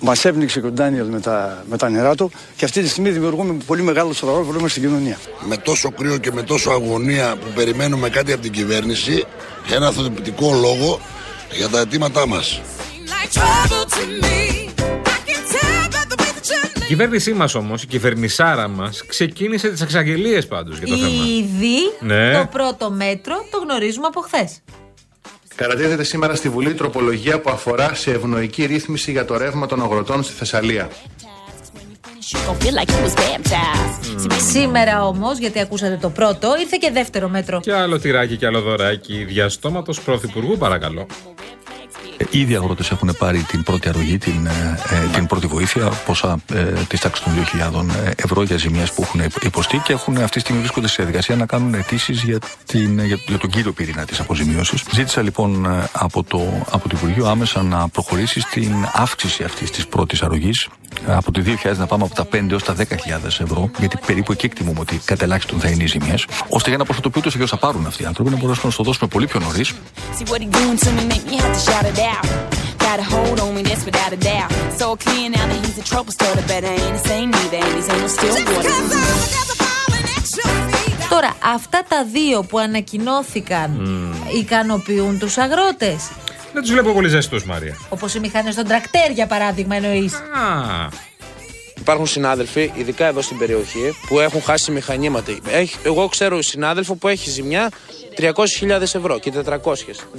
Μας 0.00 0.24
έπνιξε 0.24 0.60
και 0.60 0.66
ο 0.66 0.70
Ντάνιελ 0.70 1.06
με 1.06 1.20
τα, 1.20 1.64
με 1.68 1.76
τα 1.76 1.88
νερά 1.88 2.14
του 2.14 2.30
και 2.56 2.64
αυτή 2.64 2.82
τη 2.82 2.88
στιγμή 2.88 3.10
δημιουργούμε 3.10 3.56
πολύ 3.66 3.82
μεγάλο 3.82 4.12
σοβαρό 4.12 4.42
πρόβλημα 4.42 4.68
στην 4.68 4.82
κοινωνία. 4.82 5.18
με 5.48 5.56
τόσο 5.56 5.90
κρύο 5.90 6.16
και 6.18 6.32
με 6.32 6.42
τόσο 6.42 6.70
αγωνία 6.70 7.36
που 7.40 7.46
περιμένουμε 7.54 8.08
κάτι 8.08 8.32
από 8.32 8.42
την 8.42 8.52
κυβέρνηση 8.52 9.24
ένα 9.72 9.90
θετικό 9.90 10.52
λόγο 10.60 11.00
για 11.56 11.68
τα 11.68 11.80
αιτήματά 11.80 12.26
μας. 12.26 12.60
Η 16.82 16.86
κυβέρνησή 16.90 17.32
μας 17.32 17.54
όμως, 17.54 17.82
η 17.82 17.86
κυβερνησάρα 17.86 18.68
μας, 18.68 19.04
ξεκίνησε 19.06 19.68
τις 19.68 19.80
εξαγγελίες 19.80 20.46
πάντως 20.46 20.78
για 20.78 20.86
το 20.86 20.96
θέμα. 20.96 21.24
Ήδη 21.24 21.76
Ναι. 22.00 22.32
το 22.32 22.48
πρώτο 22.52 22.90
μέτρο 22.90 23.46
το 23.50 23.58
γνωρίζουμε 23.58 24.06
από 24.06 24.20
χθες. 24.20 24.60
Κατατίθεται 25.58 26.02
σήμερα 26.02 26.34
στη 26.34 26.48
Βουλή 26.48 26.74
τροπολογία 26.74 27.40
που 27.40 27.50
αφορά 27.50 27.94
σε 27.94 28.10
ευνοϊκή 28.10 28.64
ρύθμιση 28.64 29.10
για 29.10 29.24
το 29.24 29.36
ρεύμα 29.36 29.66
των 29.66 29.82
αγροτών 29.82 30.22
στη 30.22 30.32
Θεσσαλία. 30.32 30.88
Gon' 32.46 32.58
feel 32.62 32.74
like 32.80 32.90
he 32.90 33.00
was 33.06 33.14
baptized. 33.14 34.32
See, 34.32 34.40
Σήμερα 34.50 35.06
όμως, 35.06 35.38
γιατί 35.38 35.60
ακούσατε 35.60 35.96
το 35.96 36.10
πρώτο, 36.10 36.56
ήρθε 36.60 36.76
και 36.80 36.90
δεύτερο 36.90 37.28
μέτρο. 37.28 37.60
Και 37.60 37.72
άλλο 37.72 37.98
τυράκι 37.98 38.36
και 38.36 38.46
άλλο 38.46 38.60
δωράκι. 38.60 39.24
Διαστόματος 39.24 40.00
πρωθυπουργού, 40.00 40.56
παρακαλώ. 40.56 41.06
Ήδη 42.30 42.52
οι 42.52 42.56
αγρότες 42.56 42.90
έχουν 42.90 43.14
πάρει 43.18 43.38
την 43.38 43.62
πρώτη 43.62 43.88
αρρωγή, 43.88 44.18
την, 44.18 44.46
ε, 44.46 44.78
ε, 44.90 45.08
την 45.14 45.26
πρώτη 45.26 45.46
βοήθεια, 45.46 45.88
ποσά 46.06 46.38
ε, 46.52 46.62
της 46.88 47.00
τάξης 47.00 47.24
των 47.24 47.32
2.000 47.34 48.12
ευρώ 48.16 48.42
για 48.42 48.56
ζημιές 48.56 48.92
που 48.92 49.02
έχουν 49.02 49.20
υποστεί 49.42 49.78
και 49.84 49.92
έχουν 49.92 50.16
αυτή 50.16 50.30
τη 50.30 50.40
στιγμή 50.40 50.60
βρίσκονται 50.60 50.88
σε 50.88 50.96
διαδικασία 50.96 51.36
να 51.36 51.46
κάνουν 51.46 51.74
αιτήσεις 51.74 52.22
για, 52.22 52.38
την, 52.66 53.04
για, 53.04 53.18
για 53.26 53.38
τον 53.38 53.50
κύριο 53.50 53.72
πυρήνα 53.72 54.04
της 54.04 54.20
αποζημίωσης. 54.20 54.84
Ζήτησα 54.92 55.22
λοιπόν 55.22 55.64
ε, 55.64 55.88
από 55.92 56.22
το, 56.22 56.66
από 56.70 56.88
το 56.88 56.96
Υπουργείο 56.96 57.26
άμεσα 57.26 57.62
να 57.62 57.88
προχωρήσει 57.88 58.40
στην 58.40 58.72
αύξηση 58.92 59.44
αυτής 59.44 59.70
της 59.70 59.86
πρώτης 59.86 60.22
αρρωγής 60.22 60.68
από 61.06 61.32
το 61.32 61.42
2.000 61.46 61.76
να 61.76 61.86
πάμε 61.86 62.04
από 62.04 62.14
τα 62.14 62.26
5 62.32 62.50
έως 62.50 62.64
τα 62.64 62.74
10.000 62.78 62.84
ευρώ, 63.24 63.70
γιατί 63.78 63.98
περίπου 64.06 64.32
εκεί 64.32 64.46
εκτιμούμε 64.46 64.80
ότι 64.80 65.00
κατ' 65.04 65.22
ελάχιστον 65.22 65.60
θα 65.60 65.68
είναι 65.68 65.82
οι 65.82 65.86
ζημιές, 65.86 66.26
ώστε 66.48 66.68
για 66.68 66.78
να 66.78 66.84
προστατοποιούν 66.84 67.24
ούτω 67.26 67.36
ή 67.36 67.40
άλλω 67.40 67.48
θα 67.48 67.56
πάρουν 67.56 67.86
αυτοί 67.86 68.02
οι 68.02 68.06
άνθρωποι, 68.06 68.30
να 68.30 68.36
μπορέσουμε 68.36 68.64
να 68.64 68.70
σου 68.70 68.76
το 68.76 68.82
δώσουμε 68.82 69.08
πολύ 69.08 69.26
πιο 69.26 69.40
νωρίς, 69.40 69.72
see 70.18 70.30
what 70.30 70.40
he 70.40 70.48
doing 70.58 70.78
to 70.84 70.90
me 70.96 71.02
make 71.14 71.24
me 71.30 71.36
have 71.42 71.52
to 71.56 71.62
shout 71.68 71.86
it 71.92 71.98
out. 72.12 72.24
Got 72.86 72.98
a 73.04 73.06
hold 73.14 73.38
on 73.44 73.50
me, 73.56 73.62
that's 73.68 73.84
without 73.90 74.12
a 74.18 74.20
doubt. 74.30 74.50
So 74.80 74.86
clear 75.04 75.26
now 75.36 75.44
that 75.50 75.60
he's 75.64 75.78
a 75.84 75.86
trouble 75.92 76.12
starter, 76.18 76.44
but 76.52 76.62
I 76.70 76.74
ain't 76.84 76.94
the 76.98 77.04
same 77.12 77.30
either, 77.42 77.60
and 77.64 77.72
he's 77.76 77.88
ain't 77.92 78.02
no 78.04 78.10
still 78.16 78.34
water. 78.54 78.72
Τώρα, 81.08 81.34
αυτά 81.54 81.82
τα 81.88 82.04
δύο 82.12 82.42
που 82.42 82.58
ανακοινώθηκαν 82.58 83.70
ικανοποιούν 84.38 85.18
τους 85.18 85.38
αγρότες. 85.38 86.08
Δεν 86.52 86.62
τους 86.62 86.70
βλέπω 86.70 86.92
πολύ 86.92 87.08
ζεστούς, 87.08 87.44
Μαρία. 87.44 87.76
Όπως 87.88 88.14
οι 88.14 88.20
μηχανές 88.20 88.54
των 88.54 88.64
τρακτέρ, 88.64 89.10
για 89.10 89.26
παράδειγμα, 89.26 89.76
εννοείς. 89.76 90.14
Α, 90.14 90.88
Υπάρχουν 91.80 92.06
συνάδελφοι, 92.06 92.72
ειδικά 92.74 93.06
εδώ 93.06 93.22
στην 93.22 93.38
περιοχή, 93.38 93.96
που 94.06 94.20
έχουν 94.20 94.42
χάσει 94.42 94.70
μηχανήματα. 94.70 95.32
Έχει, 95.50 95.76
εγώ 95.82 96.08
ξέρω 96.08 96.42
συνάδελφο 96.42 96.94
που 96.94 97.08
έχει 97.08 97.30
ζημιά 97.30 97.70
300.000 98.16 98.80
ευρώ 98.80 99.18
και 99.18 99.32
400. 99.46 99.54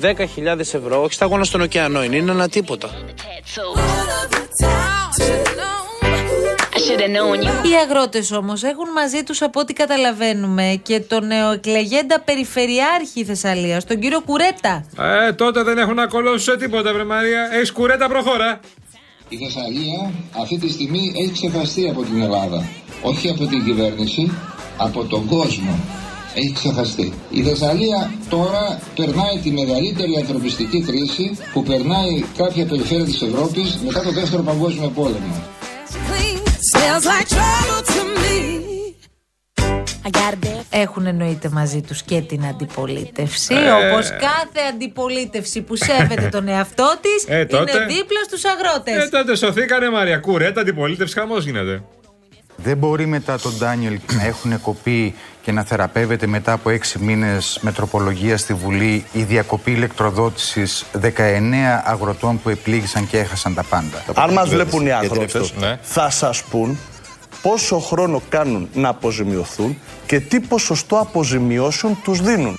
10.000 0.01 0.59
ευρώ, 0.59 1.01
όχι 1.03 1.13
σταγόνα 1.13 1.43
στον 1.43 1.61
ωκεανό 1.61 2.03
είναι, 2.03 2.15
είναι 2.15 2.31
ένα 2.31 2.49
τίποτα. 2.49 2.89
Οι 7.63 7.73
αγρότες 7.83 8.31
όμως 8.31 8.63
έχουν 8.63 8.89
μαζί 8.95 9.23
τους 9.23 9.41
από 9.41 9.59
ό,τι 9.59 9.73
καταλαβαίνουμε 9.73 10.79
και 10.83 10.99
τον 10.99 11.25
νεοεκλεγέντα 11.27 12.19
περιφερειάρχη 12.19 13.23
Θεσσαλίας, 13.23 13.85
τον 13.85 13.99
κύριο 13.99 14.21
Κουρέτα. 14.21 14.85
ε, 15.27 15.33
τότε 15.33 15.63
δεν 15.63 15.77
έχουν 15.77 15.95
να 15.95 16.07
κολώσουν 16.07 16.39
σε 16.39 16.57
τίποτα, 16.57 16.93
βρε 16.93 17.03
Μαρία. 17.03 17.49
Έχεις 17.53 17.71
κουρέτα, 17.71 18.07
προχώρα. 18.07 18.59
Η 19.29 19.37
Θεσσαλία 19.37 20.11
αυτή 20.41 20.57
τη 20.57 20.69
στιγμή 20.69 21.13
έχει 21.21 21.31
ξεχαστεί 21.31 21.89
από 21.89 22.01
την 22.01 22.21
Ελλάδα. 22.21 22.67
Όχι 23.01 23.29
από 23.29 23.45
την 23.45 23.63
κυβέρνηση, 23.63 24.31
από 24.77 25.03
τον 25.03 25.25
κόσμο. 25.25 25.79
Έχει 26.35 26.53
ξεχαστεί. 26.53 27.13
Η 27.29 27.41
Θεσσαλία 27.43 28.11
τώρα 28.29 28.79
περνάει 28.95 29.37
τη 29.43 29.51
μεγαλύτερη 29.51 30.15
ανθρωπιστική 30.15 30.81
κρίση 30.81 31.37
που 31.53 31.63
περνάει 31.63 32.23
κάποια 32.37 32.65
περιφέρεια 32.65 33.05
της 33.05 33.21
Ευρώπης 33.21 33.77
μετά 33.85 34.01
το 34.01 34.11
δεύτερο 34.11 34.43
παγκόσμιο 34.43 34.89
πόλεμο. 34.89 35.43
I 40.03 40.09
got 40.11 40.33
a 40.33 40.45
bed. 40.45 40.63
Έχουν 40.69 41.05
εννοείται 41.05 41.49
μαζί 41.49 41.81
τους 41.81 42.01
και 42.03 42.21
την 42.21 42.45
αντιπολίτευση, 42.45 43.53
Ε. 43.55 43.71
όπως 43.71 44.09
κάθε 44.09 44.67
αντιπολίτευση 44.73 45.61
που 45.61 45.75
σέβεται 45.75 46.29
τον 46.31 46.47
εαυτό 46.47 46.95
της 47.01 47.25
Ε, 47.27 47.45
τότε. 47.45 47.71
είναι 47.71 47.85
δίπλα 47.85 48.23
στους 48.25 48.45
αγρότες. 48.45 49.03
Ε, 49.03 49.07
τότε 49.09 49.35
σωθήκανε, 49.35 49.89
Μαρία. 49.89 50.17
Κουρέτα, 50.17 50.61
αντιπολίτευση, 50.61 51.13
χαμός 51.19 51.45
γίνεται. 51.45 51.83
Δεν 52.63 52.77
μπορεί 52.77 53.05
μετά 53.05 53.39
τον 53.39 53.53
Ντάνιελ 53.57 53.99
να 54.13 54.25
έχουν 54.25 54.61
κοπεί 54.61 55.15
και 55.41 55.51
να 55.51 55.63
θεραπεύεται 55.63 56.27
μετά 56.27 56.51
από 56.51 56.69
έξι 56.69 56.99
μήνες 56.99 57.59
με 57.61 57.71
τροπολογία 57.71 58.37
στη 58.37 58.53
Βουλή 58.53 59.05
η 59.11 59.21
διακοπή 59.23 59.71
ηλεκτροδότησης 59.71 60.85
19 61.01 61.81
αγροτών 61.83 62.41
που 62.41 62.49
επλήγησαν 62.49 63.07
και 63.07 63.17
έχασαν 63.19 63.53
τα 63.53 63.63
πάντα. 63.63 64.03
Αν 64.13 64.33
μας 64.33 64.49
βλέπουν 64.49 64.85
οι 64.85 64.91
αγρότες, 64.91 65.53
Ναι. 65.59 65.77
θα 65.81 66.09
σας 66.09 66.43
πούν 66.43 66.77
πόσο 67.41 67.79
χρόνο 67.79 68.21
κάνουν 68.29 68.69
να 68.73 68.89
αποζημιωθούν 68.89 69.77
και 70.05 70.19
τι 70.19 70.39
ποσοστό 70.39 70.97
αποζημιώσεων 70.97 71.97
τους 72.03 72.21
δίνουν. 72.21 72.57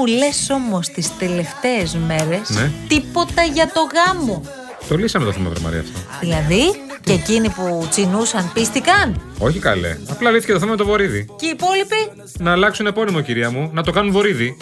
Μου 0.00 0.06
λες 0.06 0.50
όμως 0.50 0.88
τις 0.88 1.16
τελευταίες 1.18 1.94
μέρες 2.06 2.48
Ναι. 2.48 2.70
τίποτα 2.88 3.42
για 3.42 3.70
το 3.74 3.80
γάμο. 3.94 4.42
Το 4.88 4.96
λύσαμε 4.96 5.24
το 5.24 5.32
θέμα, 5.32 5.50
βρε 5.50 5.60
Μαρία 5.60 5.80
αυτό. 5.80 5.98
Δηλαδή, 6.20 6.62
και 7.04 7.12
εκείνοι 7.12 7.48
που 7.48 7.86
τσινούσαν 7.90 8.50
πίστηκαν; 8.54 9.20
Όχι 9.38 9.58
καλέ. 9.58 9.96
Απλά 10.10 10.30
λύθηκε 10.30 10.52
το 10.52 10.58
θέμα 10.58 10.70
με 10.70 10.76
το 10.76 10.84
βορίδι. 10.84 11.26
Και 11.36 11.46
οι 11.46 11.48
υπόλοιποι; 11.52 12.22
Να 12.38 12.52
αλλάξουν 12.52 12.86
επώνυμο, 12.86 13.20
κυρία 13.20 13.50
μου, 13.50 13.70
να 13.72 13.82
το 13.82 13.90
κάνουν 13.90 14.12
βορίδι. 14.12 14.56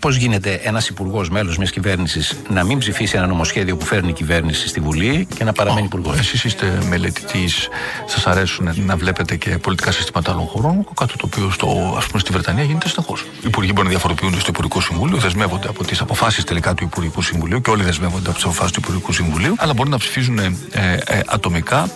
Πώς 0.00 0.16
γίνεται 0.16 0.60
ένας 0.62 0.88
υπουργός, 0.88 1.30
μέλος 1.30 1.58
μιας 1.58 1.70
κυβέρνησης, 1.70 2.36
να 2.48 2.64
μην 2.64 2.78
ψηφίσει 2.78 3.16
ένα 3.16 3.26
νομοσχέδιο 3.26 3.76
που 3.76 3.84
φέρνει 3.84 4.08
η 4.08 4.12
κυβέρνηση 4.12 4.68
στη 4.68 4.80
Βουλή 4.80 5.26
και 5.36 5.44
να 5.44 5.52
παραμένει 5.52 5.86
υπουργός; 5.86 6.18
Εσείς 6.18 6.44
είστε 6.44 6.78
μελετητής, 6.88 7.68
σας 8.06 8.26
αρέσουν 8.26 8.74
να 8.86 8.96
βλέπετε 8.96 9.36
και 9.36 9.58
πολιτικά 9.58 9.92
συστήματα 9.92 10.32
άλλων 10.32 10.46
χωρών, 10.46 10.86
κάτι 10.94 11.16
το 11.16 11.26
οποίο 11.26 11.50
στο, 11.50 11.94
ας 11.96 12.06
πούμε, 12.06 12.20
στη 12.20 12.32
Βρετανία 12.32 12.64
γίνεται 12.64 12.88
συνεχώς. 12.88 13.20
Οι 13.20 13.46
υπουργοί 13.46 13.70
μπορεί 13.74 13.84
να 13.84 13.92
διαφοροποιούνται 13.92 14.38
στο 14.38 14.50
Υπουργικό 14.50 14.80
Συμβούλιο, 14.80 15.16
δεσμεύονται 15.16 15.68
από 15.68 15.84
τις 15.84 16.00
αποφάσεις 16.00 16.44
τελικά 16.44 16.74
του 16.74 16.84
Υπουργικού 16.84 17.22
Συμβουλίου 17.22 17.60
και 17.60 17.70
όλοι 17.70 17.82
δεσμεύονται 17.82 18.26
από 18.26 18.34
τις 18.34 18.44
αποφάσεις 18.44 18.72
του 18.72 18.80
Υπουργικού 18.82 19.12
Συμβουλίου, 19.12 19.54
αλλά 19.58 19.72
μπορεί 19.72 19.90
να 19.90 19.98
ψηφίζουν 19.98 20.38
ε, 20.38 20.52
ε, 20.72 21.20
ατομικά 21.26 21.90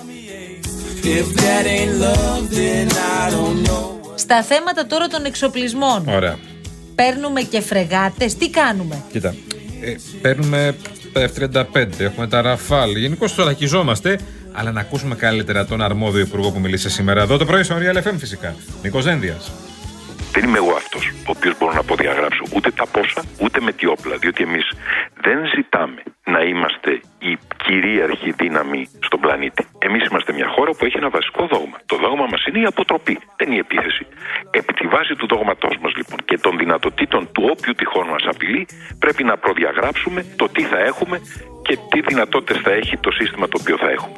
Στα 4.14 4.42
θέματα 4.42 4.86
τώρα 4.86 5.06
των 5.06 5.24
εξοπλισμών. 5.24 6.08
Ωραία. 6.08 6.38
Παίρνουμε 6.94 7.40
και 7.42 7.60
φρεγάτες. 7.60 8.36
Τι 8.36 8.50
κάνουμε; 8.50 9.02
Κοίτα. 9.12 9.34
Ε, 9.80 9.94
παίρνουμε 10.20 10.76
τα 11.12 11.28
F-35, 11.28 11.86
έχουμε 11.98 12.26
τα 12.26 12.42
Ραφάλ. 12.42 12.96
Γενικώ 12.96 13.26
του 13.26 13.42
αρακιζόμαστε, 13.42 14.18
αλλά 14.52 14.72
να 14.72 14.80
ακούσουμε 14.80 15.14
καλύτερα 15.14 15.64
τον 15.64 15.82
αρμόδιο 15.82 16.20
υπουργό 16.20 16.50
που 16.50 16.60
μίλησε 16.60 16.90
σήμερα 16.90 17.22
εδώ 17.22 17.36
το 17.36 17.44
πρωί 17.44 17.62
στο 17.62 17.76
Real 17.78 17.96
FM 17.96 18.14
φυσικά. 18.18 18.54
Νίκος 18.82 19.04
Δένδιας. 19.04 19.52
Δεν 20.32 20.44
είμαι 20.44 20.58
εγώ 20.58 20.72
αυτός 20.72 21.04
ο 21.08 21.30
οποίος 21.36 21.58
μπορώ 21.58 21.72
να 21.72 21.80
αποδιαγράψω 21.80 22.44
ούτε 22.54 22.70
τα 22.70 22.86
πόσα 22.86 23.22
ούτε 23.40 23.60
με 23.60 23.72
τι 23.72 23.86
όπλα. 23.86 24.16
Διότι 24.16 24.42
εμείς 24.42 24.66
δεν 25.20 25.38
ζητάμε 25.54 26.02
να 26.24 26.40
είμαστε 26.42 27.00
η 27.18 27.38
κυρίαρχη 27.64 28.30
δύναμη 28.32 28.88
στον 29.06 29.20
πλανήτη. 29.20 29.66
Εμείς 29.78 30.06
είμαστε 30.06 30.32
μια 30.32 30.48
χώρα 30.48 30.70
που 30.70 30.84
έχει 30.84 30.96
ένα 30.96 31.10
βασικό 31.10 31.46
δόγμα. 31.46 31.76
Το 31.86 31.96
δόγμα 31.96 32.26
μας 32.30 32.44
είναι 32.46 32.60
η 32.60 32.64
αποτροπή, 32.64 33.18
δεν 33.36 33.52
η 33.52 33.58
επίθεση. 33.58 34.06
Επί 34.54 34.72
τη 34.72 34.86
βάση 34.86 35.14
του 35.14 35.26
δόγματός 35.26 35.74
μας 35.82 35.92
λοιπόν 35.96 36.18
και 36.24 36.38
των 36.38 36.58
δυνατοτήτων 36.58 37.28
του 37.32 37.42
όποιου 37.52 37.72
τυχόν 37.74 38.06
μας 38.08 38.24
απειλεί, 38.32 38.66
πρέπει 38.98 39.24
να 39.24 39.36
προδιαγράψουμε 39.36 40.24
το 40.36 40.48
τι 40.48 40.62
θα 40.62 40.78
έχουμε 40.78 41.20
και 41.62 41.78
τι 41.90 42.00
δυνατότητες 42.00 42.58
θα 42.62 42.72
έχει 42.72 42.96
το 42.96 43.10
σύστημα 43.10 43.48
το 43.48 43.58
οποίο 43.60 43.76
θα 43.76 43.90
έχουμε. 43.90 44.16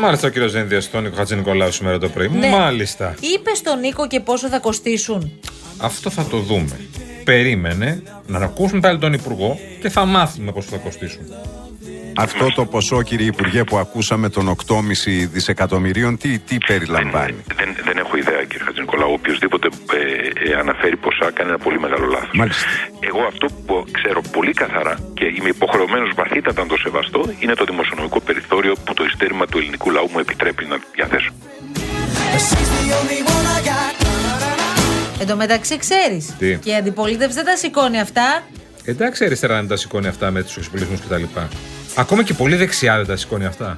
Μάλιστα 0.00 0.26
ο 0.26 0.30
κύριος 0.30 0.52
Δένδια, 0.52 0.82
τον 0.90 1.02
Νίκο 1.02 1.16
Χατζη 1.16 1.36
Νικολάου 1.36 1.72
σήμερα 1.72 1.98
το 1.98 2.08
πρωί. 2.08 2.28
Ναι. 2.28 2.48
Μάλιστα. 2.48 3.14
Είπες 3.20 3.58
στον 3.58 3.78
Νίκο 3.78 4.06
και 4.06 4.20
πόσο 4.20 4.48
θα 4.48 4.58
κοστίσουν. 4.58 5.40
Αυτό 5.78 6.10
θα 6.10 6.24
το 6.24 6.38
δούμε. 6.38 6.80
Περίμενε 7.24 8.02
να 8.26 8.38
ακούσουμε 8.38 8.80
πάλι 8.80 8.98
τον 8.98 9.12
Υπουργό 9.12 9.58
και 9.80 9.88
θα 9.88 10.04
μάθουμε 10.04 10.52
πώ 10.52 10.60
θα 10.60 10.76
κοστίσουν. 10.76 11.22
Αυτό 12.20 12.52
το 12.54 12.64
ποσό, 12.64 13.02
κύριε 13.02 13.26
Υπουργέ, 13.26 13.64
που 13.64 13.76
ακούσαμε 13.78 14.28
των 14.28 14.56
8,5 14.66 14.74
δισεκατομμυρίων, 15.32 16.18
τι, 16.18 16.38
τι 16.38 16.56
περιλαμβάνει; 16.66 17.44
Δεν, 17.56 17.76
δεν 17.84 17.96
έχω 17.98 18.16
ιδέα, 18.16 18.44
κύριε 18.44 18.64
Χατζηνικολάου. 18.64 19.12
Οποιοδήποτε 19.12 19.68
ε, 19.92 20.50
ε, 20.50 20.54
αναφέρει 20.54 20.96
ποσά 20.96 21.30
κάνει 21.30 21.48
ένα 21.48 21.58
πολύ 21.58 21.80
μεγάλο 21.80 22.06
λάθος. 22.06 22.64
Εγώ 23.00 23.22
αυτό 23.26 23.46
που 23.66 23.84
ξέρω 23.90 24.20
πολύ 24.32 24.52
καθαρά 24.52 24.98
και 25.14 25.24
είμαι 25.24 25.48
υποχρεωμένος 25.48 26.10
βαθύτατα 26.16 26.62
να 26.62 26.68
το 26.68 26.76
σεβαστώ 26.76 27.20
είναι 27.38 27.54
το 27.54 27.64
δημοσιονομικό 27.64 28.20
περιθώριο 28.20 28.74
που 28.84 28.94
το 28.94 29.04
ειστέρημα 29.04 29.46
του 29.46 29.58
ελληνικού 29.58 29.90
λαού 29.90 30.08
μου 30.12 30.18
επιτρέπει 30.18 30.64
να 30.64 30.76
διαθέσω. 30.94 31.32
Εν 35.20 35.26
τω 35.26 35.36
μεταξύ 35.36 35.76
ξέρεις. 35.78 36.34
Τι; 36.38 36.56
Και 36.56 36.70
η 36.70 36.74
αντιπολίτευση 36.74 37.34
δεν 37.34 37.44
τα 37.44 37.56
σηκώνει 37.56 38.00
αυτά. 38.00 38.42
Εντάξει, 38.84 39.22
η 39.22 39.26
αριστερά 39.26 39.54
δεν 39.54 39.68
τα 39.68 39.76
σηκώνει 39.76 40.06
αυτά 40.06 40.30
με 40.30 40.42
τους 40.42 40.56
εξοπλισμούς 40.56 41.00
κτλ. 41.00 41.22
Ακόμα 41.98 42.22
και 42.22 42.34
πολύ 42.34 42.56
δεξιά 42.56 42.96
δεν 42.96 43.06
τα 43.06 43.16
σηκώνει 43.16 43.44
αυτά. 43.44 43.76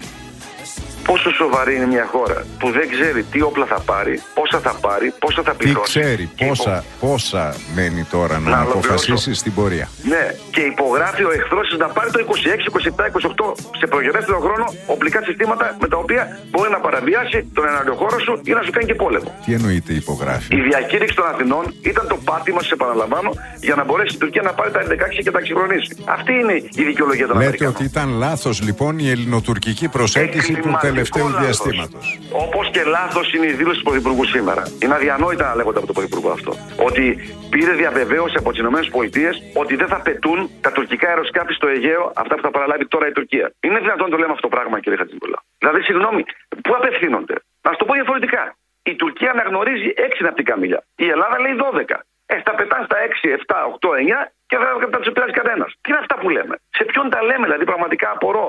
Πόσο 1.10 1.30
σοβαρή 1.42 1.74
είναι 1.76 1.86
μια 1.86 2.06
χώρα 2.14 2.38
που 2.60 2.70
δεν 2.76 2.86
ξέρει 2.94 3.20
τι 3.32 3.38
όπλα 3.48 3.66
θα 3.72 3.80
πάρει, 3.90 4.14
πόσα 4.38 4.58
θα 4.66 4.72
πάρει, 4.86 5.06
πόσα 5.24 5.42
θα 5.42 5.50
Τι 5.50 5.56
πληρώσει. 5.56 5.98
ξέρει, 6.00 6.24
πόσα, 6.46 6.84
πόσα 7.00 7.44
μένει 7.76 8.02
τώρα 8.14 8.38
να, 8.38 8.50
Να 8.50 8.60
αποφασίσει 8.60 8.90
ολοκληρώσω. 9.10 9.34
στην 9.42 9.52
πορεία. 9.54 9.86
Ναι, 10.12 10.24
και 10.54 10.60
υπογράφει 10.60 11.22
ο 11.24 11.32
εχθρός 11.38 11.66
να 11.78 11.88
πάρει 11.96 12.10
το 12.10 12.18
26, 12.18 12.26
27, 12.66 13.04
28 13.06 13.54
σε 13.80 13.86
προγενέστερο 13.86 14.38
χρόνο 14.46 14.64
οπλικά 14.86 15.20
συστήματα 15.28 15.76
με 15.80 15.88
τα 15.88 15.96
οποία 15.96 16.22
μπορεί 16.50 16.70
να 16.70 16.80
παραβιάσει 16.86 17.38
τον 17.56 17.64
εναντιοχώρο 17.72 18.18
σου 18.26 18.32
ή 18.44 18.52
να 18.58 18.62
σου 18.62 18.70
κάνει 18.70 18.86
και 18.86 18.94
πόλεμο. 18.94 19.28
Τι 19.44 19.52
εννοείται 19.58 19.92
υπογράφει. 19.92 20.56
Η 20.56 20.60
διακήρυξη 20.70 21.14
των 21.16 21.26
Αθηνών 21.32 21.64
ήταν 21.82 22.04
το 22.08 22.16
πάτημα, 22.24 22.60
σε 22.62 22.74
επαναλαμβάνω, 22.78 23.30
για 23.60 23.74
να 23.74 23.84
μπορέσει 23.84 24.14
η 24.14 24.18
Τουρκία 24.18 24.42
να 24.42 24.52
πάρει 24.58 24.70
τα 24.70 24.80
F-16 24.86 25.22
και 25.24 25.30
τα 25.30 25.38
εξυγχρονίσει. 25.38 25.90
Αυτή 26.16 26.32
είναι 26.32 26.52
η 26.80 26.82
δικαιολογία 26.90 27.26
των 27.26 27.34
Λέτε 27.36 27.46
Αμερικανών. 27.46 27.74
ότι 27.74 27.84
ήταν 27.84 28.08
λάθος 28.24 28.56
λοιπόν 28.62 28.98
η 28.98 29.08
ελληνοτουρκική 29.10 29.88
προσέγγιση 29.88 30.52
του 30.52 30.70
τελευταίου 30.80 30.98
διαστήματος. 31.40 32.18
Όπως 32.32 32.70
και 32.70 32.82
λάθος 32.84 33.32
είναι 33.34 33.46
η 33.46 33.52
δήλωση 33.52 33.78
του 33.78 33.84
Πρωθυπουργού 33.84 34.24
σήμερα. 34.24 34.62
Είναι 34.82 34.94
αδιανόητα 34.94 35.44
να 35.48 35.54
λέγονται 35.54 35.78
από 35.78 35.86
τον 35.86 35.94
Πρωθυπουργό 35.94 36.30
αυτό. 36.30 36.52
Ότι 36.88 37.04
πήρε 37.50 37.72
διαβεβαίωση 37.72 38.34
από 38.38 38.50
τις 38.50 38.60
ΗΠΑ 38.60 39.30
ότι 39.54 39.76
δεν 39.76 39.88
θα 39.88 40.00
πετούν 40.00 40.50
τα 40.60 40.72
τουρκικά 40.72 41.08
αεροσκάφη 41.08 41.52
στο 41.52 41.66
Αιγαίο, 41.66 42.12
αυτά 42.14 42.34
που 42.34 42.42
θα 42.42 42.50
παραλάβει 42.50 42.86
τώρα 42.86 43.06
η 43.08 43.12
Τουρκία. 43.12 43.52
Είναι 43.60 43.78
δυνατόν 43.78 44.04
να 44.08 44.12
το 44.14 44.16
λέμε 44.16 44.32
αυτό 44.32 44.48
το 44.48 44.56
πράγμα, 44.56 44.80
κύριε 44.80 44.98
Χατζηνικολά. 44.98 45.38
Δηλαδή, 45.58 45.80
συγγνώμη, 45.82 46.22
πού 46.64 46.72
απευθύνονται; 46.78 47.34
Να 47.62 47.70
σου 47.70 47.76
το 47.78 47.84
πω 47.84 47.92
διαφορετικά. 47.92 48.56
Η 48.82 48.94
Τουρκία 48.96 49.30
αναγνωρίζει 49.30 49.92
6 49.96 50.24
ναυτικά 50.26 50.58
μίλια. 50.58 50.80
Η 50.96 51.06
Ελλάδα 51.08 51.40
λέει 51.40 51.54
12. 51.56 52.00
Ε, 52.32 52.40
θα 52.44 52.52
πετάνε 52.54 52.84
στα 52.88 52.96
6, 52.96 53.28
7, 53.28 53.66
8, 53.66 53.94
9 53.94 54.32
και 54.46 54.56
δεν 54.80 54.90
θα 54.90 55.00
του 55.00 55.12
πειράζει 55.12 55.32
κανένας. 55.40 55.70
Τι 55.80 55.86
είναι 55.90 56.00
αυτά 56.04 56.14
που 56.20 56.28
λέμε; 56.36 56.54
Σε 56.76 56.84
ποιον 56.84 57.10
τα 57.10 57.22
λέμε, 57.22 57.44
δηλαδή, 57.48 57.64
πραγματικά 57.64 58.10
απορώ; 58.10 58.46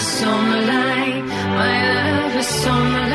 is 0.00 0.22
on 0.22 0.50
the 0.50 0.60
line. 0.72 1.26
My 1.28 1.76
love 1.94 2.36
is 2.36 2.66
on 2.66 2.92
the 2.92 3.00
line. 3.00 3.09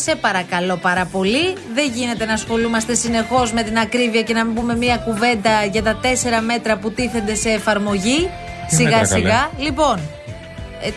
Σε 0.00 0.16
παρακαλώ 0.16 0.76
πάρα 0.76 1.04
πολύ, 1.04 1.54
δεν 1.74 1.90
γίνεται 1.94 2.24
να 2.24 2.32
ασχολούμαστε 2.32 2.94
συνεχώς 2.94 3.52
με 3.52 3.62
την 3.62 3.78
ακρίβεια 3.78 4.22
και 4.22 4.34
να 4.34 4.44
μην 4.44 4.54
πούμε 4.54 4.76
μία 4.76 4.96
κουβέντα 4.96 5.64
για 5.64 5.82
τα 5.82 5.96
τέσσερα 5.96 6.40
μέτρα 6.40 6.78
που 6.78 6.90
τίθενται 6.92 7.34
σε 7.34 7.48
εφαρμογή. 7.48 8.30
Τι 8.68 8.74
Σιγά 8.74 8.90
μέτρα, 8.90 9.16
σιγά. 9.16 9.50
Λοιπόν, 9.58 9.96
ε, 9.96 10.19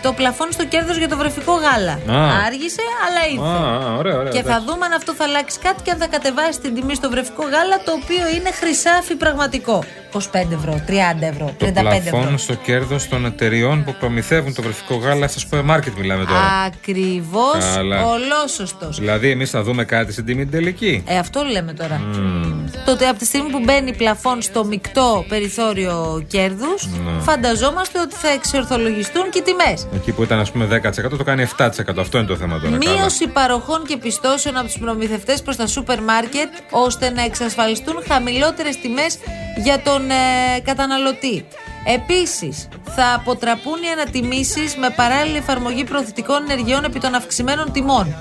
το 0.01 0.13
πλαφόν 0.13 0.47
στο 0.51 0.65
κέρδος 0.65 0.97
για 0.97 1.09
το 1.09 1.17
βρεφικό 1.17 1.53
γάλα. 1.53 1.91
Α. 2.19 2.45
Άργησε, 2.47 2.81
αλλά 3.05 3.21
ήρθε. 3.33 3.63
Α, 3.65 3.91
α, 3.91 3.97
ωραία, 3.97 4.17
ωραία. 4.17 4.31
και 4.31 4.41
θα 4.41 4.49
εντάξει. 4.49 4.65
δούμε 4.67 4.85
αν 4.85 4.91
αυτό 4.93 5.13
θα 5.13 5.23
αλλάξει 5.23 5.59
κάτι 5.59 5.81
και 5.83 5.91
αν 5.91 5.97
θα 5.97 6.07
κατεβάσει 6.07 6.59
την 6.59 6.75
τιμή 6.75 6.95
στο 6.95 7.09
βρεφικό 7.09 7.43
γάλα, 7.43 7.77
το 7.85 7.91
οποίο 8.01 8.23
είναι 8.35 8.51
χρυσάφι 8.51 9.15
πραγματικό. 9.15 9.83
25 10.13 10.19
ευρώ, 10.51 10.83
30 10.87 11.27
ευρώ, 11.33 11.55
35 11.59 11.73
Το 11.73 11.79
ευρώ. 11.79 11.99
πλαφόν 12.11 12.37
στο 12.37 12.53
κέρδος 12.53 13.07
των 13.07 13.25
εταιριών 13.25 13.83
που 13.83 13.95
προμηθεύουν 13.99 14.53
το 14.53 14.61
βρεφικό 14.61 14.95
γάλα 14.95 15.27
στα 15.27 15.39
σούπερ 15.39 15.63
μάρκετ 15.63 15.93
μιλάμε 15.97 16.25
τώρα. 16.25 16.39
Ακριβώς 16.65 17.57
Καλά. 17.75 18.05
ολόσωστος. 18.05 18.99
Δηλαδή, 18.99 19.29
εμείς 19.29 19.49
θα 19.49 19.63
δούμε 19.63 19.83
κάτι 19.85 20.11
στην 20.11 20.25
τιμή 20.25 20.41
την 20.43 20.51
τελική. 20.51 21.03
Ε, 21.07 21.17
αυτό 21.17 21.43
λέμε 21.43 21.73
τώρα. 21.73 22.01
Μμμ. 22.13 22.65
Το 22.85 22.91
ότι 22.91 23.05
από 23.05 23.19
τη 23.19 23.25
στιγμή 23.25 23.49
που 23.49 23.59
μπαίνει 23.63 23.95
πλαφόν 23.95 24.41
στο 24.41 24.65
μεικτό 24.65 25.25
περιθώριο 25.29 26.23
κέρδους, 26.27 26.87
Ναι. 26.87 27.21
φανταζόμαστε 27.21 27.99
ότι 27.99 28.15
θα 28.15 28.29
εξορθολογιστούν 28.29 29.29
και 29.29 29.37
οι 29.37 29.41
τιμές. 29.41 29.72
Εκεί 29.95 30.11
που 30.11 30.23
ήταν, 30.23 30.39
ας 30.39 30.51
πούμε, 30.51 30.65
10% 30.65 31.17
το 31.17 31.23
κάνει 31.23 31.41
7%. 31.41 32.01
Αυτό 32.01 32.17
είναι 32.17 32.27
το 32.27 32.35
θέμα 32.35 32.59
τώρα. 32.59 32.77
καλά. 32.77 32.91
Μείωση 32.91 33.27
παροχών 33.27 33.83
και 33.85 33.97
πιστώσεων 33.97 34.57
από 34.57 34.65
τους 34.65 34.77
προμηθευτές 34.77 35.41
προς 35.41 35.55
τα 35.55 35.67
σούπερ 35.67 36.01
μάρκετ, 36.01 36.49
ώστε 36.71 37.09
να 37.09 37.23
εξασφαλιστούν 37.23 37.95
χαμηλότερες 38.07 38.79
τιμές 38.79 39.17
για 39.63 39.81
τον 39.81 40.09
ε, 40.09 40.59
καταναλωτή. 40.63 41.45
Επίσης, 41.85 42.67
θα 42.95 43.13
αποτραπούν 43.15 43.83
οι 43.83 43.87
ανατιμήσεις 43.87 44.75
με 44.75 44.89
παράλληλη 44.95 45.37
εφαρμογή 45.37 45.83
προωθητικών 45.83 46.43
ενεργειών 46.49 46.83
επί 46.83 46.99
των 46.99 47.13
αυξημένων 47.15 47.71
τιμών. 47.71 48.15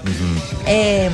Ε, 0.67 1.11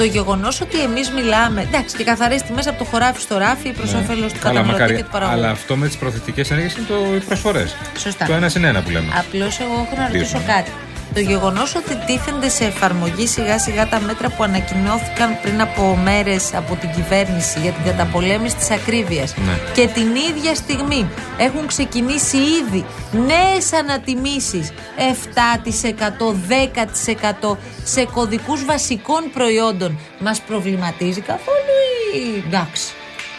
το 0.00 0.06
γεγονός 0.06 0.60
ότι 0.60 0.80
εμείς 0.82 1.10
μιλάμε. 1.10 1.60
Εντάξει, 1.60 1.96
και 1.96 2.04
καθαρέ 2.04 2.36
τιμέ 2.46 2.62
από 2.66 2.78
το 2.78 2.84
χωράφι 2.84 3.20
στο 3.20 3.38
ράφι 3.38 3.72
προς 3.72 3.92
Ναι. 3.92 3.98
όφελος 3.98 4.32
του 4.32 4.38
Καλά, 4.38 4.54
καταναλωτή 4.54 4.72
μακάρι. 4.80 4.94
και 4.96 5.02
του 5.02 5.10
παραγωγού. 5.10 5.38
Αλλά 5.38 5.50
αυτό 5.50 5.76
με 5.76 5.86
τις 5.86 5.96
προθετικές 5.96 6.50
ενέργειες 6.50 6.74
είναι 6.76 6.86
το, 6.88 7.14
οι 7.14 7.18
προσφορές. 7.18 7.76
Σωστά. 7.98 8.24
Το 8.26 8.32
ένα 8.32 8.48
συν 8.48 8.64
ένα 8.64 8.80
που 8.82 8.90
λέμε. 8.90 9.06
Απλώς 9.18 9.60
εγώ 9.60 9.72
έχω 9.72 9.94
να 9.96 10.06
ρωτήσω 10.06 10.24
Δύσκολο. 10.24 10.44
κάτι. 10.46 10.70
Το 11.14 11.20
γεγονός 11.20 11.74
ότι 11.74 11.96
τίθενται 12.06 12.48
σε 12.48 12.64
εφαρμογή 12.64 13.26
σιγά 13.26 13.58
σιγά 13.58 13.88
τα 13.88 14.00
μέτρα 14.00 14.28
που 14.30 14.42
ανακοινώθηκαν 14.42 15.38
πριν 15.42 15.60
από 15.60 15.96
μέρες 16.04 16.54
από 16.54 16.74
την 16.76 16.90
κυβέρνηση 16.90 17.60
για 17.60 17.72
την 17.72 17.84
καταπολέμηση 17.84 18.56
της 18.56 18.70
ακρίβειας 18.70 19.34
Ναι. 19.36 19.58
και 19.74 19.86
την 19.86 20.14
ίδια 20.14 20.54
στιγμή 20.54 21.08
έχουν 21.38 21.66
ξεκινήσει 21.66 22.36
ήδη 22.36 22.84
νέες 23.12 23.72
ανατιμήσεις 23.72 24.72
7%, 24.96 26.34
10% 27.52 27.56
σε 27.84 28.04
κωδικούς 28.04 28.64
βασικών 28.64 29.22
προϊόντων, 29.32 29.98
μας 30.18 30.40
προβληματίζει 30.40 31.20
καθόλου 31.20 31.74
ή 32.14 32.42
εντάξει; 32.46 32.92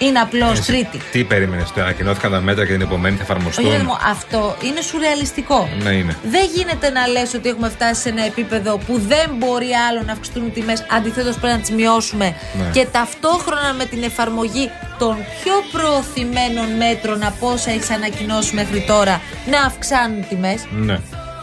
Είναι 0.07 0.19
απλώς 0.19 0.51
Εσύ 0.59 0.71
τρίτη. 0.71 0.97
Τι 1.11 1.23
περίμενες, 1.23 1.71
το 1.71 1.81
ανακοινώθηκαν 1.81 2.31
τα 2.31 2.41
μέτρα 2.41 2.65
και 2.65 2.71
την 2.71 2.81
επομένη 2.81 3.15
θα 3.15 3.21
Όχι, 3.23 3.31
εφαρμοστούν. 3.31 3.69
ρε 3.71 3.83
μου, 3.83 3.97
αυτό 4.11 4.55
είναι 4.63 4.81
σουρεαλιστικό. 4.81 5.69
Ναι, 5.83 5.89
είναι. 5.91 6.15
Δεν 6.23 6.45
γίνεται 6.55 6.89
να 6.89 7.07
λες 7.07 7.33
ότι 7.33 7.49
έχουμε 7.49 7.69
φτάσει 7.69 8.01
σε 8.01 8.09
ένα 8.09 8.25
επίπεδο 8.25 8.77
που 8.77 8.99
δεν 9.07 9.29
μπορεί 9.37 9.69
άλλο 9.89 10.01
να 10.05 10.11
αυξηθούν 10.11 10.45
οι 10.47 10.49
τιμές, 10.49 10.85
αντιθέτως 10.91 11.35
πρέπει 11.37 11.53
να 11.55 11.59
τις 11.61 11.71
μειώσουμε 11.71 12.25
Ναι. 12.57 12.69
και 12.71 12.85
ταυτόχρονα 12.91 13.73
με 13.77 13.85
την 13.85 14.03
εφαρμογή 14.03 14.69
των 14.99 15.15
πιο 15.43 15.53
προωθημένων 15.71 16.69
μέτρων 16.77 17.23
από 17.23 17.51
όσα 17.51 17.71
έχεις 17.71 17.89
ανακοινώσει 17.89 18.55
μέχρι 18.55 18.83
τώρα 18.87 19.21
να 19.51 19.61
αυξάνουν 19.61 20.17
οι 20.19 20.25
τιμές. 20.29 20.65
Ναι. 20.71 20.97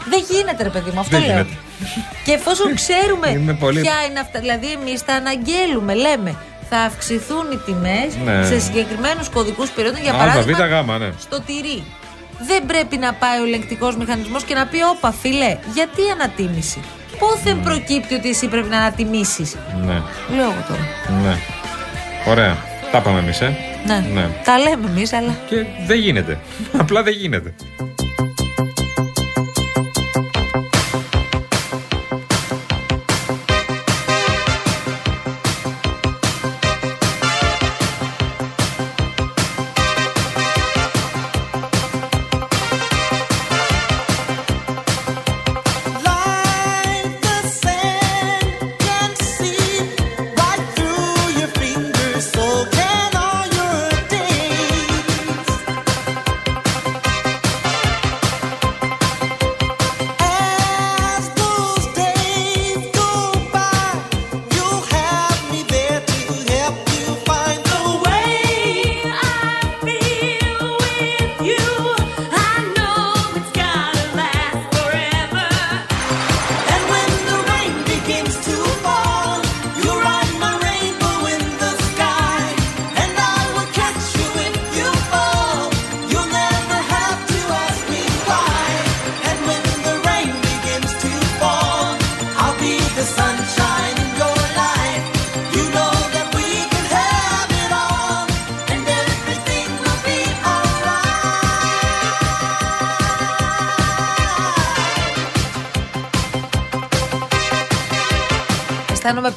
Δεν 0.09 0.23
γίνεται 0.29 0.63
ρε 0.63 0.69
παιδί 0.69 0.91
μου, 0.93 0.99
αυτό 0.99 1.17
Δεν 1.17 1.25
λέω. 1.25 1.35
γίνεται. 1.35 1.57
Και 2.25 2.31
εφόσον 2.31 2.75
ξέρουμε 2.75 3.29
Είμαι 3.39 3.53
πολύ- 3.53 3.81
ποια 3.81 3.93
είναι 4.09 4.19
αυτά, 4.19 4.39
δηλαδή 4.39 4.67
εμείς 4.71 5.05
τα 5.05 5.13
αναγγέλουμε, 5.13 5.93
λέμε 5.93 6.35
θα 6.69 6.77
αυξηθούν 6.77 7.45
οι 7.53 7.57
τιμές 7.65 8.09
Ναι. 8.25 8.45
σε 8.45 8.59
συγκεκριμένους 8.59 9.29
κωδικούς 9.29 9.69
περίοδων, 9.69 10.01
για 10.01 10.13
Α, 10.13 10.17
παράδειγμα 10.17 10.67
β, 10.67 10.91
γ, 10.91 10.99
ναι. 10.99 11.09
στο 11.19 11.41
τυρί. 11.41 11.83
Δεν 12.47 12.65
πρέπει 12.65 12.97
να 12.97 13.13
πάει 13.13 13.39
ο 13.39 13.43
ελεγκτικός 13.43 13.95
μηχανισμός 13.95 14.43
και 14.43 14.53
να 14.53 14.65
πει: 14.67 14.77
Όπα, 14.95 15.11
φιλέ, 15.11 15.57
γιατί 15.73 16.01
ανατίμηση; 16.13 16.79
Πόθεν 17.19 17.61
προκύπτει 17.63 18.13
ότι 18.15 18.29
εσύ 18.29 18.47
πρέπει 18.47 18.69
να 18.69 18.77
ανατιμήσεις; 18.77 19.55
Ναι. 19.85 20.01
Λέω 20.35 20.43
εγώ 20.43 20.63
τώρα. 20.67 20.85
Ναι. 21.23 21.37
Ωραία. 22.27 22.57
Τα 22.91 22.97
είπαμε 22.97 23.19
εμείς, 23.19 23.41
ε. 23.41 23.57
Ναι. 23.85 24.05
ναι. 24.13 24.27
Τα 24.43 24.57
λέμε 24.57 24.87
εμείς, 24.89 25.13
αλλά. 25.13 25.35
Και 25.49 25.65
δεν 25.87 25.97
γίνεται. 25.99 26.39
Απλά 26.81 27.03
δεν 27.03 27.13
γίνεται. 27.13 27.53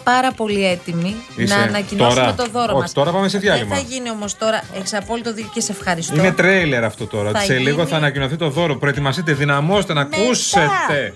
Πάρα 0.04 0.32
πολύ 0.32 0.66
έτοιμη 0.66 1.14
Είσαι 1.36 1.54
να 1.54 1.62
ανακοινώσουμε 1.62 2.20
τώρα; 2.20 2.34
το 2.34 2.46
δώρο 2.52 2.72
Όχι, 2.72 2.80
μας. 2.80 2.92
τώρα 2.92 3.10
πάμε 3.12 3.28
σε 3.28 3.38
διάλειμμα. 3.38 3.74
Δεν 3.74 3.84
θα 3.84 3.90
γίνει 3.90 4.10
όμως 4.10 4.36
τώρα 4.38 4.62
εξ 4.78 4.94
απόλυτο 4.94 5.32
δίκιο 5.32 5.50
και 5.54 5.60
σε 5.60 5.72
ευχαριστώ. 5.72 6.14
Είναι 6.16 6.32
τρέιλερ 6.32 6.84
αυτό 6.84 7.06
τώρα. 7.06 7.30
Θα 7.30 7.38
Σε 7.40 7.58
λίγο 7.58 7.76
γίνει- 7.76 7.88
θα 7.90 7.96
ανακοινωθεί 7.96 8.36
το 8.36 8.48
δώρο. 8.50 8.76
Προετοιμαστείτε, 8.76 9.32
δυναμώστε 9.32 9.92
να 9.92 10.00
ακούσετε. 10.00 11.14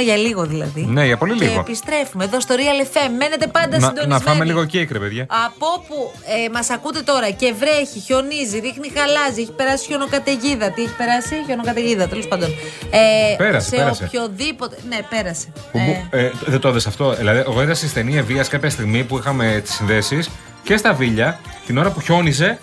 Φεύγουμε 0.00 0.02
για 0.02 0.16
λίγο 0.16 0.42
δηλαδή. 0.46 0.82
Ναι, 0.96 1.06
για 1.06 1.16
πολύ 1.16 1.34
Και 1.34 1.44
λίγο. 1.44 1.60
επιστρέφουμε 1.60 2.24
εδώ 2.24 2.40
στο 2.40 2.54
Real 2.58 2.84
FM. 2.86 3.10
Μένετε 3.18 3.46
πάντα 3.46 3.78
Να, 3.78 3.86
συντονισμένοι. 3.86 4.08
να 4.08 4.18
φάμε 4.20 4.44
λίγο 4.44 4.64
κέικ, 4.64 4.90
ρε 4.92 4.98
παιδιά. 4.98 5.26
Από 5.46 5.66
όπου 5.76 6.12
ε, 6.46 6.48
μας 6.52 6.70
ακούτε 6.70 7.00
τώρα 7.02 7.30
και 7.30 7.54
βρέχει, 7.58 7.98
χιονίζει, 8.06 8.58
ρίχνει 8.58 8.88
χαλάζι, 8.96 9.40
έχει 9.40 9.52
περάσει 9.52 9.84
χιονοκαταιγίδα. 9.86 10.70
Τι 10.70 10.82
έχει 10.82 10.96
περάσει, 10.96 11.34
χιονοκαταιγίδα, 11.46 12.08
τέλος 12.08 12.28
πάντων. 12.28 12.48
Ε, 12.90 13.34
Πέρασε, 13.36 13.68
σε 13.68 13.76
πέρασε. 13.76 14.04
οποιοδήποτε. 14.04 14.76
Ναι, 14.88 14.98
πέρασε. 15.10 15.46
Που- 15.72 15.78
που- 15.78 16.16
ε, 16.16 16.30
δεν 16.46 16.60
το 16.60 16.68
είδες 16.68 16.86
αυτό. 16.86 17.14
Δηλαδή, 17.14 17.38
εγώ 17.38 17.62
είδα 17.62 17.74
στη 17.74 17.88
στενή 17.88 18.16
ευεία 18.16 18.44
κάποια 18.44 18.70
στιγμή 18.70 19.04
που 19.04 19.18
είχαμε 19.18 19.60
τις 19.64 19.74
συνδέσεις 19.74 20.28
και 20.62 20.76
στα 20.76 20.92
βίλια, 20.92 21.40
την 21.66 21.78
ώρα 21.78 21.90
που 21.90 22.00
χιόνιζε, 22.00 22.58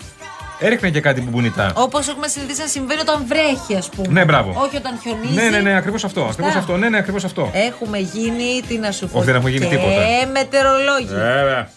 έριχνε 0.58 0.90
και 0.90 1.00
κάτι 1.00 1.20
μπουμπουνιτά. 1.20 1.72
Όπως 1.74 2.08
έχουμε 2.08 2.28
συνηθίσει 2.28 2.60
να 2.60 2.66
συμβαίνει 2.66 3.00
όταν 3.00 3.24
βρέχει, 3.26 3.76
ας 3.76 3.88
πούμε. 3.88 4.08
Ναι, 4.08 4.24
μπράβο. 4.24 4.54
Όχι 4.56 4.76
όταν 4.76 4.98
χιονίζει. 5.02 5.34
Ναι, 5.34 5.48
ναι, 5.48 5.58
ναι, 5.58 5.76
ακριβώς 5.76 6.04
αυτό. 6.04 6.24
Ακριβώς 6.24 6.54
αυτό. 6.54 6.76
Ναι, 6.76 6.88
ναι, 6.88 6.98
ακριβώς 6.98 7.24
αυτό. 7.24 7.50
Έχουμε 7.54 7.98
γίνει, 7.98 8.62
τι 8.68 8.78
να 8.78 8.92
σου 8.92 9.08
πω. 9.08 9.16
Όχι, 9.16 9.26
δεν 9.26 9.34
έχουμε 9.34 9.50
γίνει 9.50 9.66
και 9.66 9.76
τίποτα. 9.76 10.02
μετεωρολόγοι. 10.32 11.06
Βέβαια. 11.06 11.70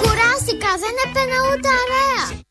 Κουράστηκα, 0.00 0.70
δεν 0.84 0.94
έπαινα 1.06 1.36
ούτε 1.52 1.68
αρέα. 1.82 2.46